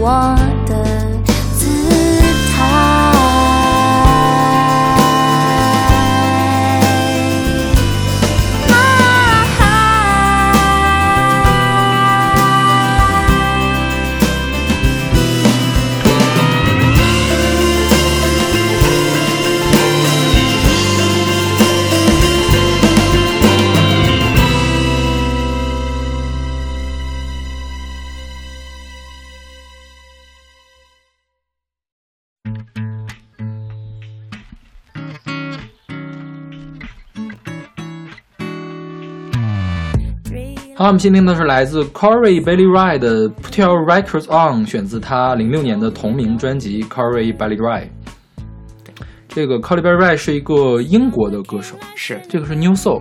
[0.05, 0.37] 我
[0.67, 0.82] 的
[40.83, 47.85] 好，我们先听的是来自 Corey Bailey Rae 的《Put Your Records On》，选自他零六年的同名专辑《Corey Bailey Rae》。
[49.29, 53.01] 这个 Corey Bailey Rae 是一个英国的歌手，是这个是 New Soul，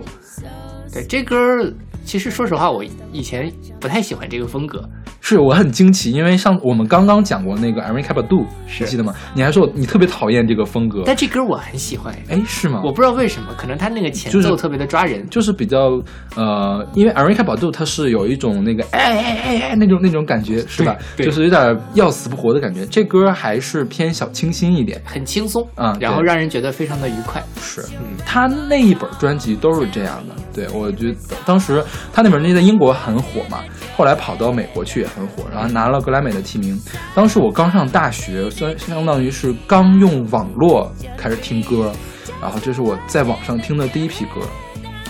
[0.92, 1.74] 对这歌儿，
[2.04, 4.88] 其实说实话，我以前不太喜欢这个风格。
[5.32, 9.14] 是我很惊奇，因为上我们刚刚讲过那个 Erica Badu，是你记得吗？
[9.34, 12.82] 你还说你特别讨厌这个风格，但这歌我很喜欢，哎，是吗？
[12.84, 15.26] 我不知道为什么，可能他那个前奏特别的抓人。
[15.30, 15.98] 就是比较
[16.36, 20.96] 呃，因为 Erica Badu 她是有一种那个哎哎哎哎那种那种感觉，是吧？
[21.16, 22.84] 对就是有点要死不活的感觉。
[22.86, 27.42] 这歌还是偏小清新一点，很轻松啊对然后让人觉得非常的愉快。
[27.58, 30.34] 是嗯，他那一本专辑都是这样的。
[30.52, 31.16] 对我觉得
[31.46, 33.60] 当时他那本专辑在英国很火嘛，
[33.96, 36.78] 后来跑到美国去也很火，然后拿了格莱美的提名。
[37.14, 41.92] 当时我刚上大学，相相当于是刚用网络开始听歌，
[42.40, 44.40] 然后这是我在网上听的第一批歌。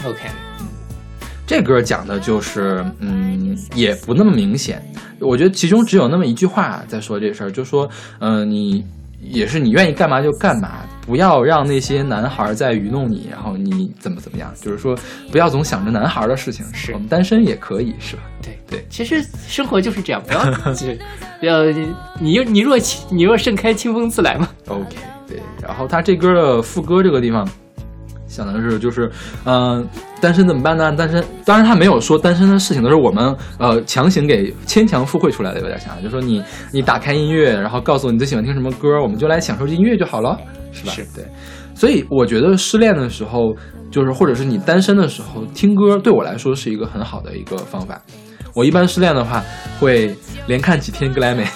[0.04, 0.20] OK，
[1.46, 4.82] 这歌讲的就是，嗯，也不那么明显。
[5.20, 7.88] 我觉得其中只有那么一句话在说这事儿，就说，
[8.18, 8.84] 嗯、你
[9.22, 14.96] 也是你愿意干嘛就干嘛，不要让那些男孩在愚弄你，然后你怎么怎么样，就是说
[15.30, 18.22] 不要总想着男孩的事情，是我们单身也可以，是吧？
[18.42, 20.98] 对对其实生活就是这样，不要就是
[21.40, 21.64] 不要
[22.20, 22.76] 你你若
[23.10, 24.48] 你若盛开，清风自来嘛。
[24.68, 24.96] OK，
[25.26, 25.40] 对。
[25.62, 27.48] 然后他这歌的副歌这个地方，
[28.32, 29.10] 想的是就是，
[29.44, 29.86] 嗯、
[30.20, 30.90] 单身怎么办呢？
[30.92, 40.38] 单身，当然他没有说单身的事情，都是我们呃强行给牵强附会出来的，有点像，就说你你打开音乐，然后告诉我你最喜欢听什么歌，我们就来享受这音乐就好了，
[40.72, 40.92] 是吧？
[40.92, 41.24] 是对。
[41.74, 43.54] 所以我觉得失恋的时候，
[43.90, 48.00] 就是或者是你单身的时候听歌，对我来说是一个很好的一个方法。
[48.54, 49.42] 我一般失恋的话，
[49.78, 50.14] 会
[50.46, 51.46] 连看几天格莱美。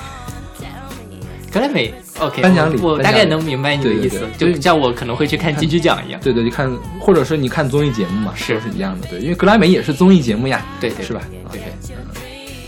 [1.53, 6.21] 格莱美 OK，颁奖礼我大概能明白你的意思对对对，就像我可能会去看金曲奖一样。
[6.23, 9.09] 对对，就看，或者是你看综艺节目嘛，是都是一样的。
[9.09, 11.73] 对，因为格莱美也是综艺节目呀，对对是吧对？OK，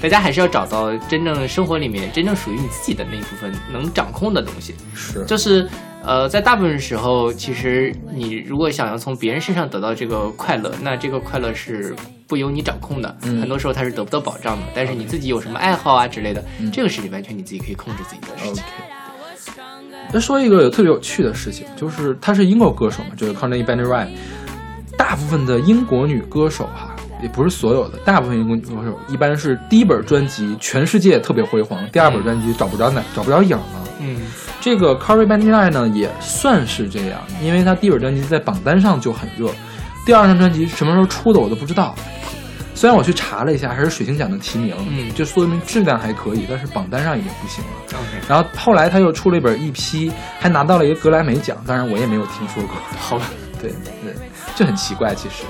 [0.03, 4.75] 大家还是要找到真正生活里面真正属于你自己的那一部分能掌控的东西。
[4.95, 5.69] 是，就是
[6.05, 11.97] 呃，在大部分时候，其实你如果想要从别人身上得到这个快乐，那这个快乐是
[12.27, 14.63] 不由你掌控的，嗯很多时候它是得不到保障的。
[14.75, 18.63] 但是你自己有什么爱好啊之类的，嗯这个是你完全你自己可以控制自己的事情。。
[20.13, 24.09] 再说一个特别有趣的事情，就是她是英国歌手嘛，就是 Connie b a n d e r i
[24.97, 33.65] 大部分的英国女歌手哈，也不是所有的，大部分英国女歌手一般是第一本专辑全世界特别辉煌，第二本专辑找不着哪找不着影了。
[34.01, 34.17] 嗯，
[34.61, 39.51] 这个 Corey b a n d e r i 呢也算是这样，因为她第一本专辑在榜单上就很热，
[40.07, 41.95] 第二张专辑什么时候出的我都不知道。
[42.79, 47.71] 虽然我去查了一下，还是水星奖的提名，嗯就说明质量还可以，但是榜单上已经不行了。
[47.89, 52.77] OK，然后后来他又出了一本 EP，还拿到了一个格莱美奖，当然我也没有听说过。
[52.97, 53.25] 好吧，
[53.61, 53.73] 对
[54.05, 54.15] 对，
[54.55, 55.43] 这很奇怪，其实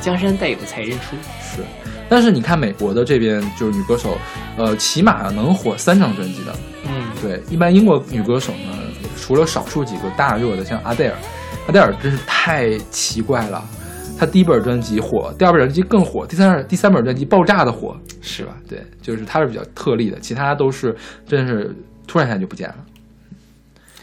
[0.00, 1.14] 江山代有才人出。
[1.42, 1.62] 是。
[2.08, 4.16] 但是你看美国的这边就是女歌手，
[4.56, 6.56] 呃，起码能火三张专辑的。
[6.86, 8.72] 嗯，对，一般英国女歌手呢，
[9.20, 11.14] 除了少数几个大热的，像阿黛尔，
[11.66, 13.62] 阿黛尔真是太奇怪了。
[14.22, 18.56] 她第一本专辑火，第二本专辑更火，第三第三本专辑爆炸的火，是吧？
[18.68, 20.94] 对，就是他是比较特例的，其他都是
[21.26, 21.74] 真是
[22.06, 22.76] 突然一下就不见了。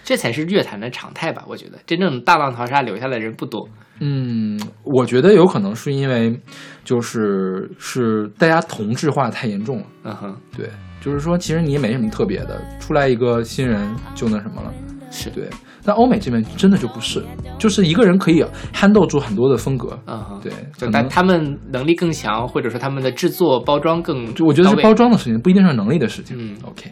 [0.04, 1.46] 这才是乐坛的常态吧？
[1.48, 3.66] 我觉得真正大浪淘沙留下来的人不多。
[4.02, 6.38] 嗯，我觉得有可能是因为，
[6.84, 9.86] 就是是大家同质化太严重了。
[10.04, 14.74] 嗯哼，对，就是说其实你也没什么特别的，出来一个新人就那什么了。
[15.10, 15.50] 是对，
[15.84, 17.24] 但欧美这边真的就不是，
[17.58, 18.44] 就是一个人可以
[18.74, 19.98] handle 住很多的风格。
[20.08, 24.94] 嗯，对，就但他们能力更强，或者说他们的制作包装更，就我觉得是包。
[24.94, 26.36] 装的事情，不一定是能力的事情。
[26.38, 26.92] 嗯，OK。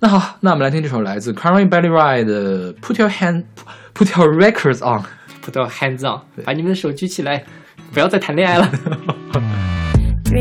[0.00, 3.44] 那好，那我们来听这首来自 Karen Bailey Ride 的《Put Your Hand
[3.94, 5.02] Put Your Records On》。
[5.42, 7.44] put your hands on，把你们的手举起来，
[7.92, 8.70] 不要再谈恋爱了。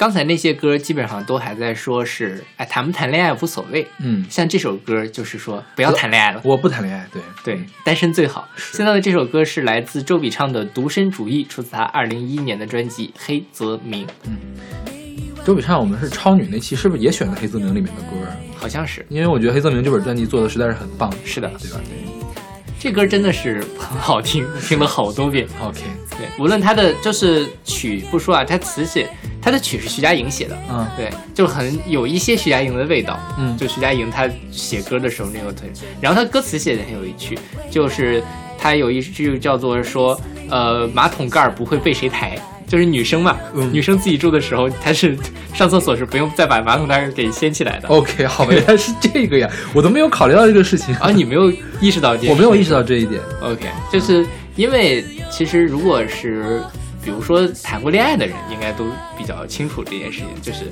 [0.00, 3.86] 刚才那些歌基本上都还在说是，哎，谈不谈恋爱无所谓。
[3.98, 7.20] 嗯，像这首歌就是说不要谈恋爱了，我不谈恋爱，对。
[7.44, 8.48] 对，单身最好。
[8.56, 14.38] 现在的这首歌是来自周笔畅的《独身主义》，出自他二零一一年的专辑《黑泽明》，嗯。
[15.44, 18.26] 周笔畅，我们是超女那期是不是也选了黑泽明里面的歌？
[18.56, 19.04] 好像是。
[19.10, 21.78] 因为我觉得黑泽明这本专辑做的实在是很棒，是的，对吧？
[21.84, 22.30] 对
[22.78, 25.46] 这歌真的是很好听， 听了好多遍。
[25.62, 25.82] ？OK，
[26.20, 29.08] 对，无论他的就是曲不说啊，他词写
[29.40, 33.18] 他的曲是徐佳莹写的，嗯对，就很有一些徐佳莹的味道。
[33.38, 37.38] 嗯就徐佳莹她写歌的时候那个特别，然后她歌词写的很有趣，
[37.70, 38.22] 就是
[38.58, 42.38] 她有一句叫做说，呃，马桶盖儿不会被谁抬。
[42.70, 45.18] 就是女生嘛，嗯女生自己住的时候，她是
[45.52, 47.88] 上厕所是不用再把马桶盖给掀起来的。
[47.88, 52.32] OK，好，原来是这个呀，我都没有考虑到这个事情啊，你没有意识到这件事？
[52.32, 53.20] 我没有意识到这一点。
[53.42, 56.62] OK，就是因为其实如果是
[57.04, 58.86] 比如说谈过恋爱的人，应该都
[59.18, 60.66] 比较清楚这件事情，就是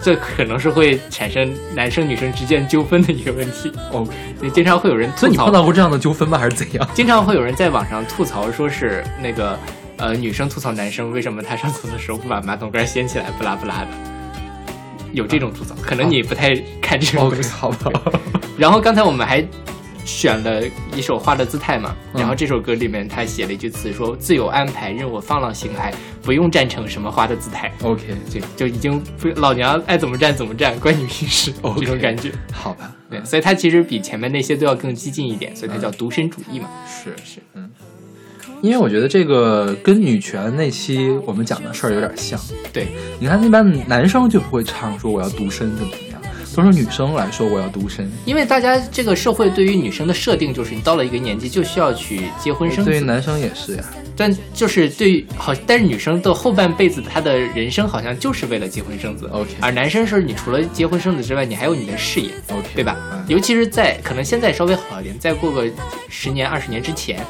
[0.00, 3.72] 这可能是会产生男生女生之间纠纷的一个问题。
[3.90, 4.12] OK，
[4.42, 6.38] 也经常会有人吐槽所以你碰，到过这样的纠纷吗？
[6.38, 6.88] 还是怎样？
[6.94, 9.58] 经常会有人在网上吐槽，说是那个
[9.98, 13.88] 呃女生吐槽男生为什么他上厕所的时候不把马桶盖掀起来，不拉不拉的。
[15.12, 17.48] 有这种吐槽，可能你不太看这种东 OK，西。
[17.50, 18.20] 好吧。
[18.58, 19.42] 然后刚才我们还
[20.04, 20.62] 选了
[20.94, 25.92] 一首《花的姿态》嘛，嗯然后这首歌里面他写了一句词说：“自有安排，任我放浪形骸，
[26.22, 27.72] 不用站成什么花的姿态。
[27.82, 32.30] OK，” 就就已经不老娘爱怎么站怎么站，关你屁事 这种感觉。
[32.52, 32.92] 好吧。
[33.08, 36.68] 对，所以它其实比前面那些都要更激进一点，所以它叫独身主义嘛。
[36.86, 37.70] 是是，嗯，
[38.62, 42.38] 因为我觉得这个跟女权那期我们讲的事儿有点像。
[42.72, 42.88] 对，
[43.18, 46.20] 你看，一般男生就不会唱说我要独身怎么怎么样，
[46.54, 48.10] 都是女生来说我要独身。
[48.24, 53.84] 因为大家这个社会对于女生的设定就是，你到了一个年纪就需要去结婚生子，对于男生也是呀。
[54.18, 59.28] 但就是对于好，但是女生的后半辈子，她的人生好像就是为了结婚生子。
[59.30, 62.96] OK 而男生是你除了结婚生子之外，你还有你的事业 OK，对吧？
[63.12, 65.66] 嗯尤其是在可能现在稍微好一点，再过个
[66.08, 67.20] 十年二十年之前，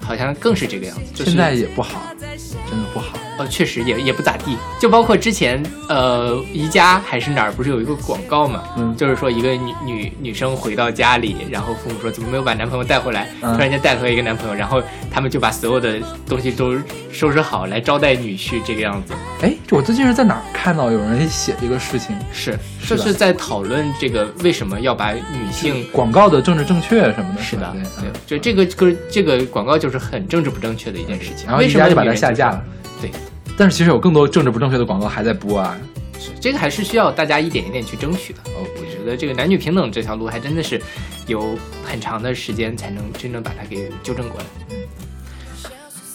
[0.00, 1.12] 好像更是这个样子。
[1.14, 3.17] 就、现在也不好，真的不好。
[3.38, 4.56] 呃，确实也也不咋地。
[4.80, 8.62] 就包括之前呃，宜家还是哪儿，不是有一个广告嘛？
[8.76, 16.74] 嗯就是说一个女女女生回到家里，然后父母说怎么没有把男朋友带回来，嗯突然间带回来一个男朋友，然后他们就把所有的东西都
[17.12, 19.14] 收拾好来招待女婿，这个样子。
[19.42, 22.16] 哎，这我最近是在哪儿看到有人写这个事情？
[22.32, 25.86] 是，是就是在讨论这个为什么要把女性。
[25.92, 31.46] 广告的政治正确什么的，是的，对，对嗯，就这个歌，这个广告就是很政治不正确的一件事情。
[31.46, 32.64] 然后为什么宜家就把它下架了。
[33.00, 33.10] 对，
[33.56, 35.76] 但是其实有更多政治不正确的广告还在播啊。
[36.18, 38.40] 是这个还是需要大家一点一点去争取的。
[38.46, 40.80] 哦，我觉得这个男女平等这条路还真的是
[41.28, 44.46] 有很长的时间才能真正把它给纠正过来。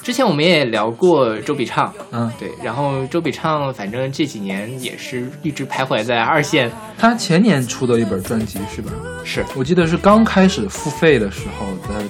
[0.02, 8.92] 之前我们也聊过周笔畅，嗯，对，然后周笔畅反正这几年也是一直徘徊在二线，他前年出的一本专辑是吧？
[9.24, 12.04] 是我记得是刚开始付费的时候的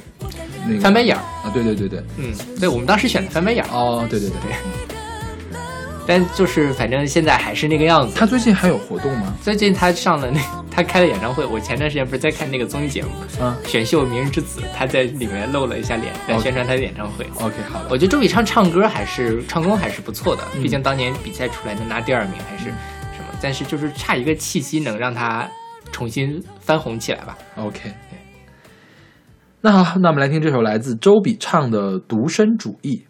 [0.67, 5.57] 那个翻白眼儿啊，对对对对，嗯，对我们当时选的翻白眼儿，哦，对对对对，
[6.07, 8.15] 但就是反正现在还是那个样子。
[8.17, 9.33] 他最近还有活动吗？
[9.41, 10.39] 最近他上了那
[10.69, 13.09] 他开了演唱会，我前段时间不是在看那个综艺节目
[13.39, 17.25] 嗯选秀《明日之子》，他在里面露了一下脸，在宣传他的演唱会。
[17.39, 22.75] ，OK，好的，我觉得周笔畅唱歌还是唱功还是不错的，嗯毕竟当年比赛出来能拿第二名还是什么，
[23.41, 25.47] 但是就是差一个契机能让他
[25.91, 27.37] 重新翻红起来吧。
[27.57, 27.93] OK。
[29.65, 33.05] 那好，那我们来听这首来自周笔畅的《独身主义》。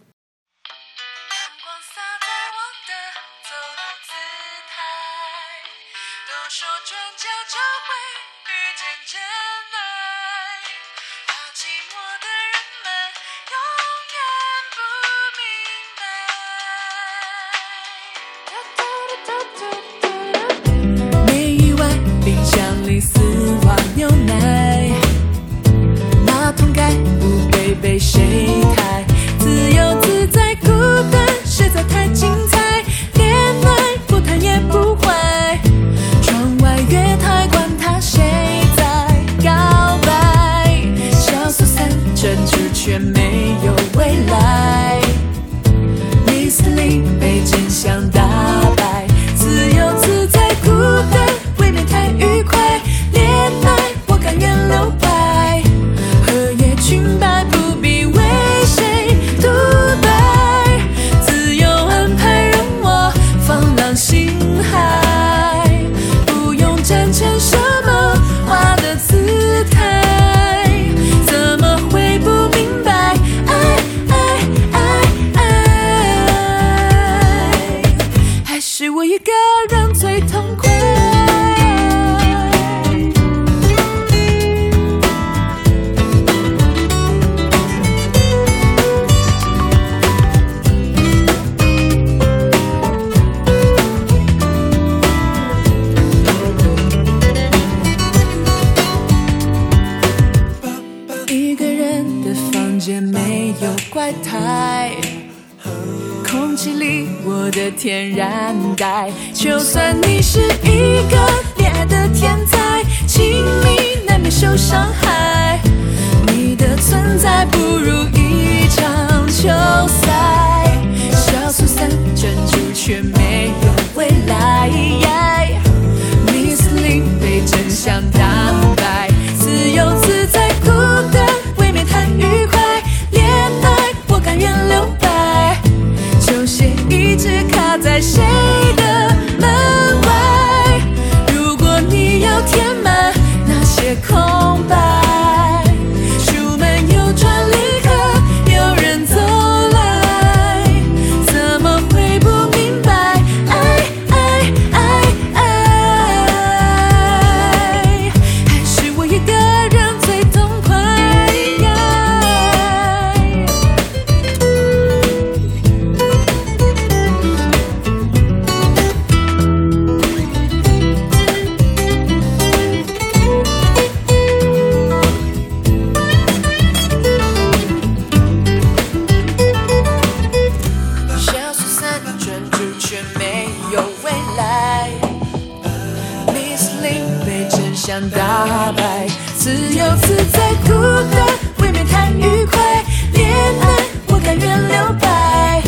[189.43, 190.71] 自由自在，孤
[191.11, 191.27] 单
[191.57, 192.81] 未免太愉快。
[193.13, 193.29] 恋
[193.59, 195.61] 爱我甘愿留白，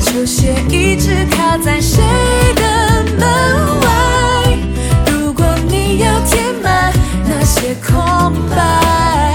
[0.00, 2.02] 球鞋一直踏在谁
[2.56, 4.58] 的门外。
[5.06, 6.92] 如果你要填满
[7.24, 9.31] 那些空白。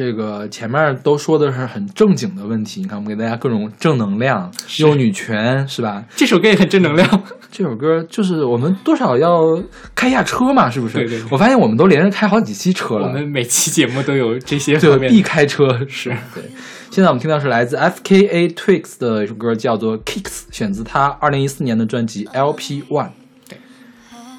[0.00, 6.02] 这个前面都说的是很正经的问题你看我们给大家各种正能量又女权是吧？
[6.16, 7.06] 这首歌也很正能量。
[7.52, 9.62] 这首歌就是我们多少要
[9.94, 10.94] 开一下车嘛是不是？
[10.94, 13.08] 对对我发现我们都连着开好几期车了。
[13.08, 16.42] 我们每期节目都有这些必开车是对。
[16.90, 23.10] 现在我们听到是来自 fka twix 的一首歌叫做 kicks 选自他二零一四年的专辑 lp one
[23.46, 23.58] 对。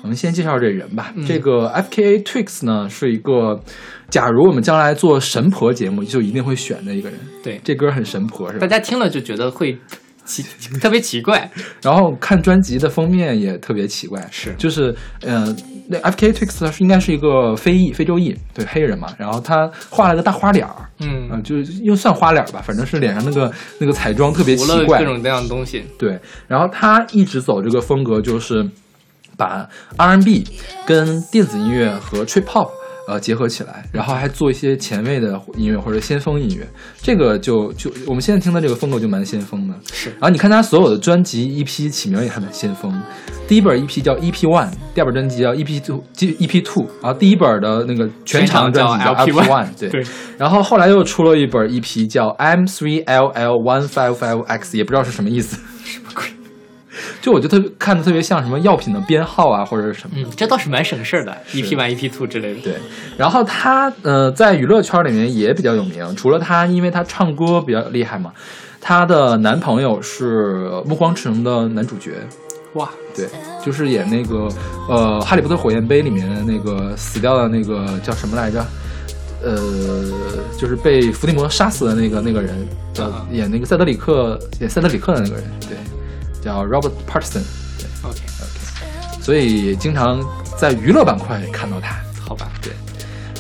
[0.02, 1.14] 我们先介绍这人吧。
[1.28, 3.62] 这个 fka twix 呢是一个
[4.12, 7.18] 假如我们将来做神婆节目，就一定会选的一个人。
[7.42, 8.60] 对，这歌很神婆，是吧？
[8.60, 9.76] 大家听了就觉得会
[10.26, 10.44] 奇
[10.80, 11.50] 特别奇怪，
[11.82, 15.56] 然后看专辑的封面也特别奇怪，是就是呃，
[15.88, 25.84] 那 F K Twix 应该是一个非裔非洲裔，对黑人嘛，然后他画了个大花脸儿，嗯，就是又算花脸吧，反正是脸上那个那个彩妆特别奇怪，各种各样的东西。
[25.98, 28.70] 对，然后他一直走这个风格，就是
[29.38, 30.46] 把 R N B
[30.86, 32.70] 跟电子音乐和 Trip Hop。
[33.08, 36.68] 呃结合起来，然后还做一些前卫的音乐或者先锋音乐。
[37.02, 39.74] 这个就就我们现在听的这个风格就蛮先锋的。
[39.92, 42.92] 是然后你看他所有的专辑 EP 起名也还蛮先锋，
[43.48, 49.90] 第一本 EP 叫 EP One，第二本专辑叫 EP Two EP Two，然后第一本的那个全长专辑叫 EP One，对。
[49.90, 50.04] 对，
[50.38, 55.58] 然后后来又出了一本 EP 叫 M Three L L One Five Five X，也不知道是什么意思。
[55.84, 56.26] 什么鬼？
[57.22, 60.16] 就我觉得特别看的特别像什么药品的编号啊，或者是什么。
[60.18, 62.62] 嗯，这倒是蛮省事儿的，EP one、EP two 之类的。
[62.62, 62.76] 对，
[63.18, 68.34] 然后他呃在娱乐圈里面也比较有名，除了他，因为他唱歌比较厉害嘛，
[68.82, 72.14] 她的男朋友是《暮光之城》的男主角，
[72.74, 73.28] 哇，对，
[73.64, 74.50] 就是演那个
[74.90, 78.66] 呃《哈利波特火焰杯》里面的那个死掉的那个叫什么来着？
[79.44, 79.58] 呃，
[80.56, 82.68] 就是被伏地魔杀死的那个那个人，
[82.98, 85.78] 呃啊，演那个塞德里克演塞德里克的那个人，对，
[86.42, 87.44] 叫 Robert Pattinson，
[87.78, 90.22] 对 OK，，OK，所以经常
[90.58, 91.96] 在娱乐板块看到他。
[92.20, 92.72] 好吧，对，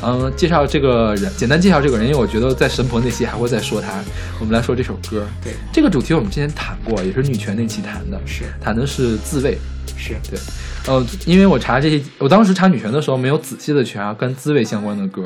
[0.03, 4.03] 嗯，介绍这个人，简单介绍这个人，因为我觉得在神婆那期还会再说他。
[4.37, 8.43] 我们来说这首歌，对，这个主题我们之前谈过，也是女权那期谈的，是。
[8.59, 9.57] 谈的是自卫。
[9.95, 10.37] 是，对，
[10.87, 15.21] 呃，因为我查这些，我当时查女权的时候没有仔细的去查跟滋味相关的歌，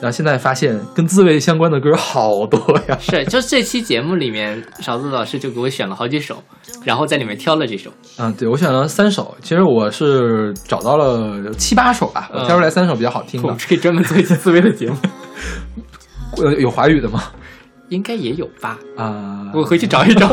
[0.00, 2.96] 然后现在发现跟滋味相关的歌好多呀。
[3.00, 6.42] 是，就这期节目里面，勺子老师就给我选了好几首，
[6.84, 7.90] 然后在里面挑了这首。
[8.18, 13.60] 嗯，对我选了三首，其实我是找到了七八首吧，我挑出来三首比较好听的我们。
[13.68, 14.96] 可以专门做一期滋味的节目，
[16.42, 17.24] 呃，有华语的吗？
[17.90, 18.78] 应该也有吧？
[18.96, 20.26] 啊、我回去找一找，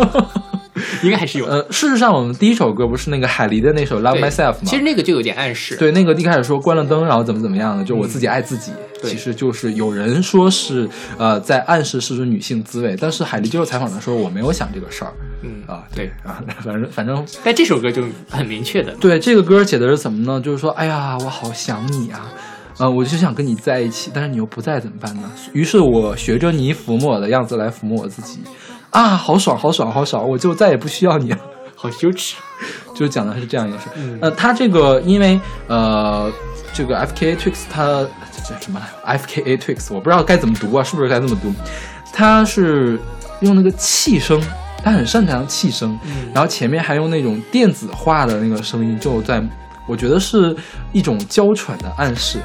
[1.03, 1.45] 应该还是有。
[1.45, 4.59] 呃，事实上，我们第一首歌不是那个海狸的那首《Love Myself》吗？
[4.65, 5.75] 其实那个就有点暗示。
[5.75, 8.71] 对，那个一开始说关了灯，然后怎么怎么样的，就我自己爱自己。
[9.01, 10.87] 对其实就是有人说是
[11.17, 15.11] 呃在暗示是女性滋味，但是海狸接受采访的时候，我没有想这个事儿
[15.41, 15.83] 嗯啊。
[15.95, 20.39] 对啊，反正反正但这首歌就很明确的，对这个歌写的是什么呢？
[20.39, 22.31] 就是说，哎呀，我好想你啊。
[22.77, 25.29] 呃，我就想跟你在一起，但是你又不在，怎么办呢？
[25.53, 28.39] 于是我学着你抚摸我的样子来抚摸我自己，
[28.91, 31.37] 啊，好爽，好爽，好爽，我就再也不需要你了。
[31.75, 32.35] 好羞耻。
[32.93, 33.85] 就讲的是这样一个事。
[33.95, 36.31] 嗯呃，他这个因为呃，
[36.73, 38.85] 这个 F K A Twix 它这这什么来
[39.15, 41.51] ？F K A Twix 我不知道该怎么读啊，是不是该这么读？
[42.13, 42.99] 他是
[43.39, 44.39] 用那个气声，
[44.83, 49.41] 他很擅长气声，嗯然后前面还用那种电子化的那个声音，就在
[49.87, 50.55] 我觉得是
[50.91, 52.39] 一种娇喘的暗示。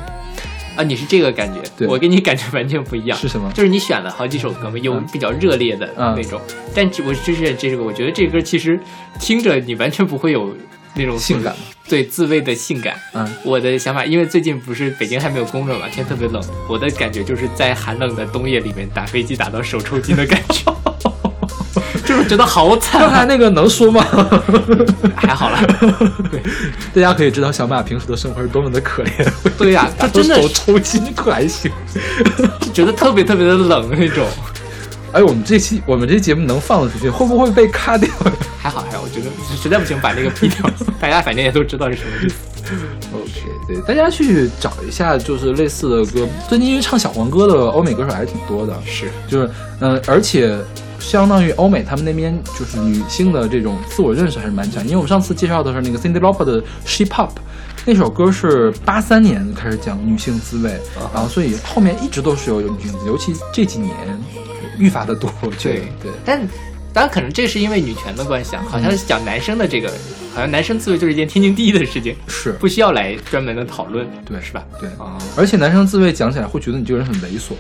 [0.77, 1.89] 啊，你是这个感觉，对。
[1.89, 3.19] 我跟你感觉完全不一样。
[3.19, 3.51] 是什么？
[3.53, 5.07] 就是你选了好几首歌嘛，有嗯。
[5.13, 6.15] 比较热烈的嗯。
[6.17, 6.41] 那种，
[6.75, 8.79] 但我就是这个，我觉得这歌其实
[9.19, 10.55] 听着你完全不会有
[10.95, 11.63] 那种性感吗？
[11.89, 12.99] 对自慰的性感。
[13.15, 20.65] 嗯，我的想法，因为最近不是北京还没有供热嘛，天特别冷，我的感觉就是在寒冷的冬夜里面打飞机打到手抽筋的感觉，
[22.07, 24.05] 就是觉得好惨啊，刚才那个能说吗？
[25.17, 25.59] 还好了。
[26.95, 29.29] 大家可以知道小马平时的生活是多么的可怜，
[29.59, 31.71] 对呀、 他真的手抽筋可还行。
[32.63, 34.25] 是觉得特别特别的冷那种。
[35.13, 38.09] 哎，我们这期我们这节目能放得出去，会不会被卡掉？
[38.59, 39.27] 还好还好，我觉得
[39.57, 40.69] 实在不行把那个 P 掉，
[41.01, 42.35] 大家反正也都知道是什么意思。
[43.15, 43.31] OK，
[43.69, 46.29] 对，大家去找一下，就是类似的歌。
[46.49, 49.47] 最近因为唱小黄歌的欧美歌手还挺多的，是，就是
[49.81, 50.59] 嗯、呃而且
[50.99, 54.83] 相当于欧美他们那边就是女性的这种自我认识还是蛮强。
[54.85, 57.29] 因为我们上次介绍的是那个 Cindy Lauper 的《She Pop》，
[57.85, 60.79] 那首歌是八三年开始讲女性自慰，
[61.15, 63.95] 然后所以后面一直都是有女性，尤其这几年
[64.79, 65.31] 愈发的多。
[65.63, 66.41] 对对，但
[66.93, 69.89] 当然可能这是因为女权的关系啊，好像是讲男生的这个，
[70.33, 74.65] 好像男生自慰就是一件天经地义的事情，是，不需要来专门的讨论，对是吧？
[74.81, 77.53] 对，啊，而且男生自慰讲起来会觉得你这个人很猥琐，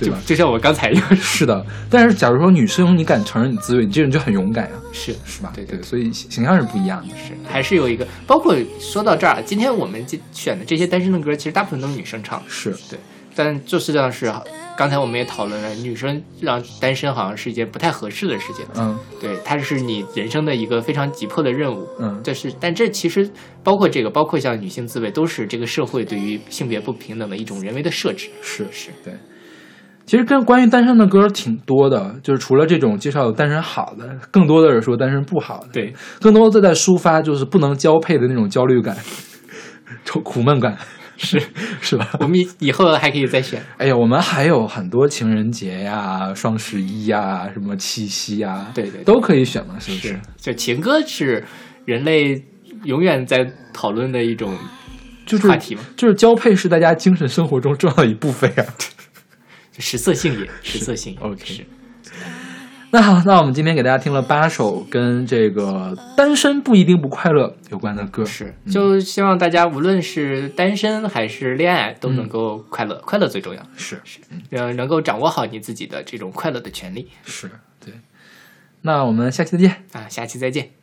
[0.00, 0.18] 对吧？
[0.22, 5.52] 就就像我刚才一样， 是的，但是假如说女生你敢承认你自慰，你这人就很勇敢呀、是是吧？
[5.54, 7.14] 对对对，所以形形象是不一样的。
[7.16, 12.98] 是，还是有一个，包括说到这儿啊，今天我们这选的这些单身的歌，其实大部分都是女生唱的，是，对，
[13.34, 14.32] 但就是这样是
[14.76, 23.28] 刚才我们也讨论了，女生让单身好像是一件不太合适的事情，嗯对，它是你人生的一个非常急迫的任务，嗯，这是，但这其实
[23.62, 28.30] 包括这个，包括像女性自慰，都是这个社会对于性别不平等的一种人为的设置。
[28.42, 29.12] 是是，对。
[30.10, 38.96] 其实跟关于单身的歌挺多的，就是除了这种介绍单身好的，更多的是说单身不好的，对，更多的在抒发就是不能交配的那种焦虑感、
[40.04, 40.76] 愁苦闷感。
[41.16, 41.40] 是
[41.80, 42.08] 是吧？
[42.18, 43.62] 我们以以后还可以再选。
[43.76, 50.18] 哎呀，我们还有很多情人节呀、双十一呀、什么七夕呀，对对对都可以选嘛，是不是？
[50.38, 51.44] 就情歌是
[51.84, 52.42] 人类
[52.82, 54.58] 永远在讨论的一种
[55.24, 58.64] 就是话题嘛，就是交配是大家精神生活中重要的一部分呀。
[59.80, 61.20] 食色性也，食色性也。
[61.20, 61.66] OK 是
[62.92, 73.64] 那好，那我们今天给大家听了八首跟这个单身不一定不快乐有关的歌，是，就希望大家无论是单身还是恋爱，都嗯能够快乐，快乐最重要。
[73.76, 74.00] 是
[74.50, 77.94] 呃，能够掌握好你自己的这种快乐的权利是，对。
[78.82, 79.84] 那我们下期再见。
[79.92, 80.08] 啊！
[80.08, 80.79] 下期再见。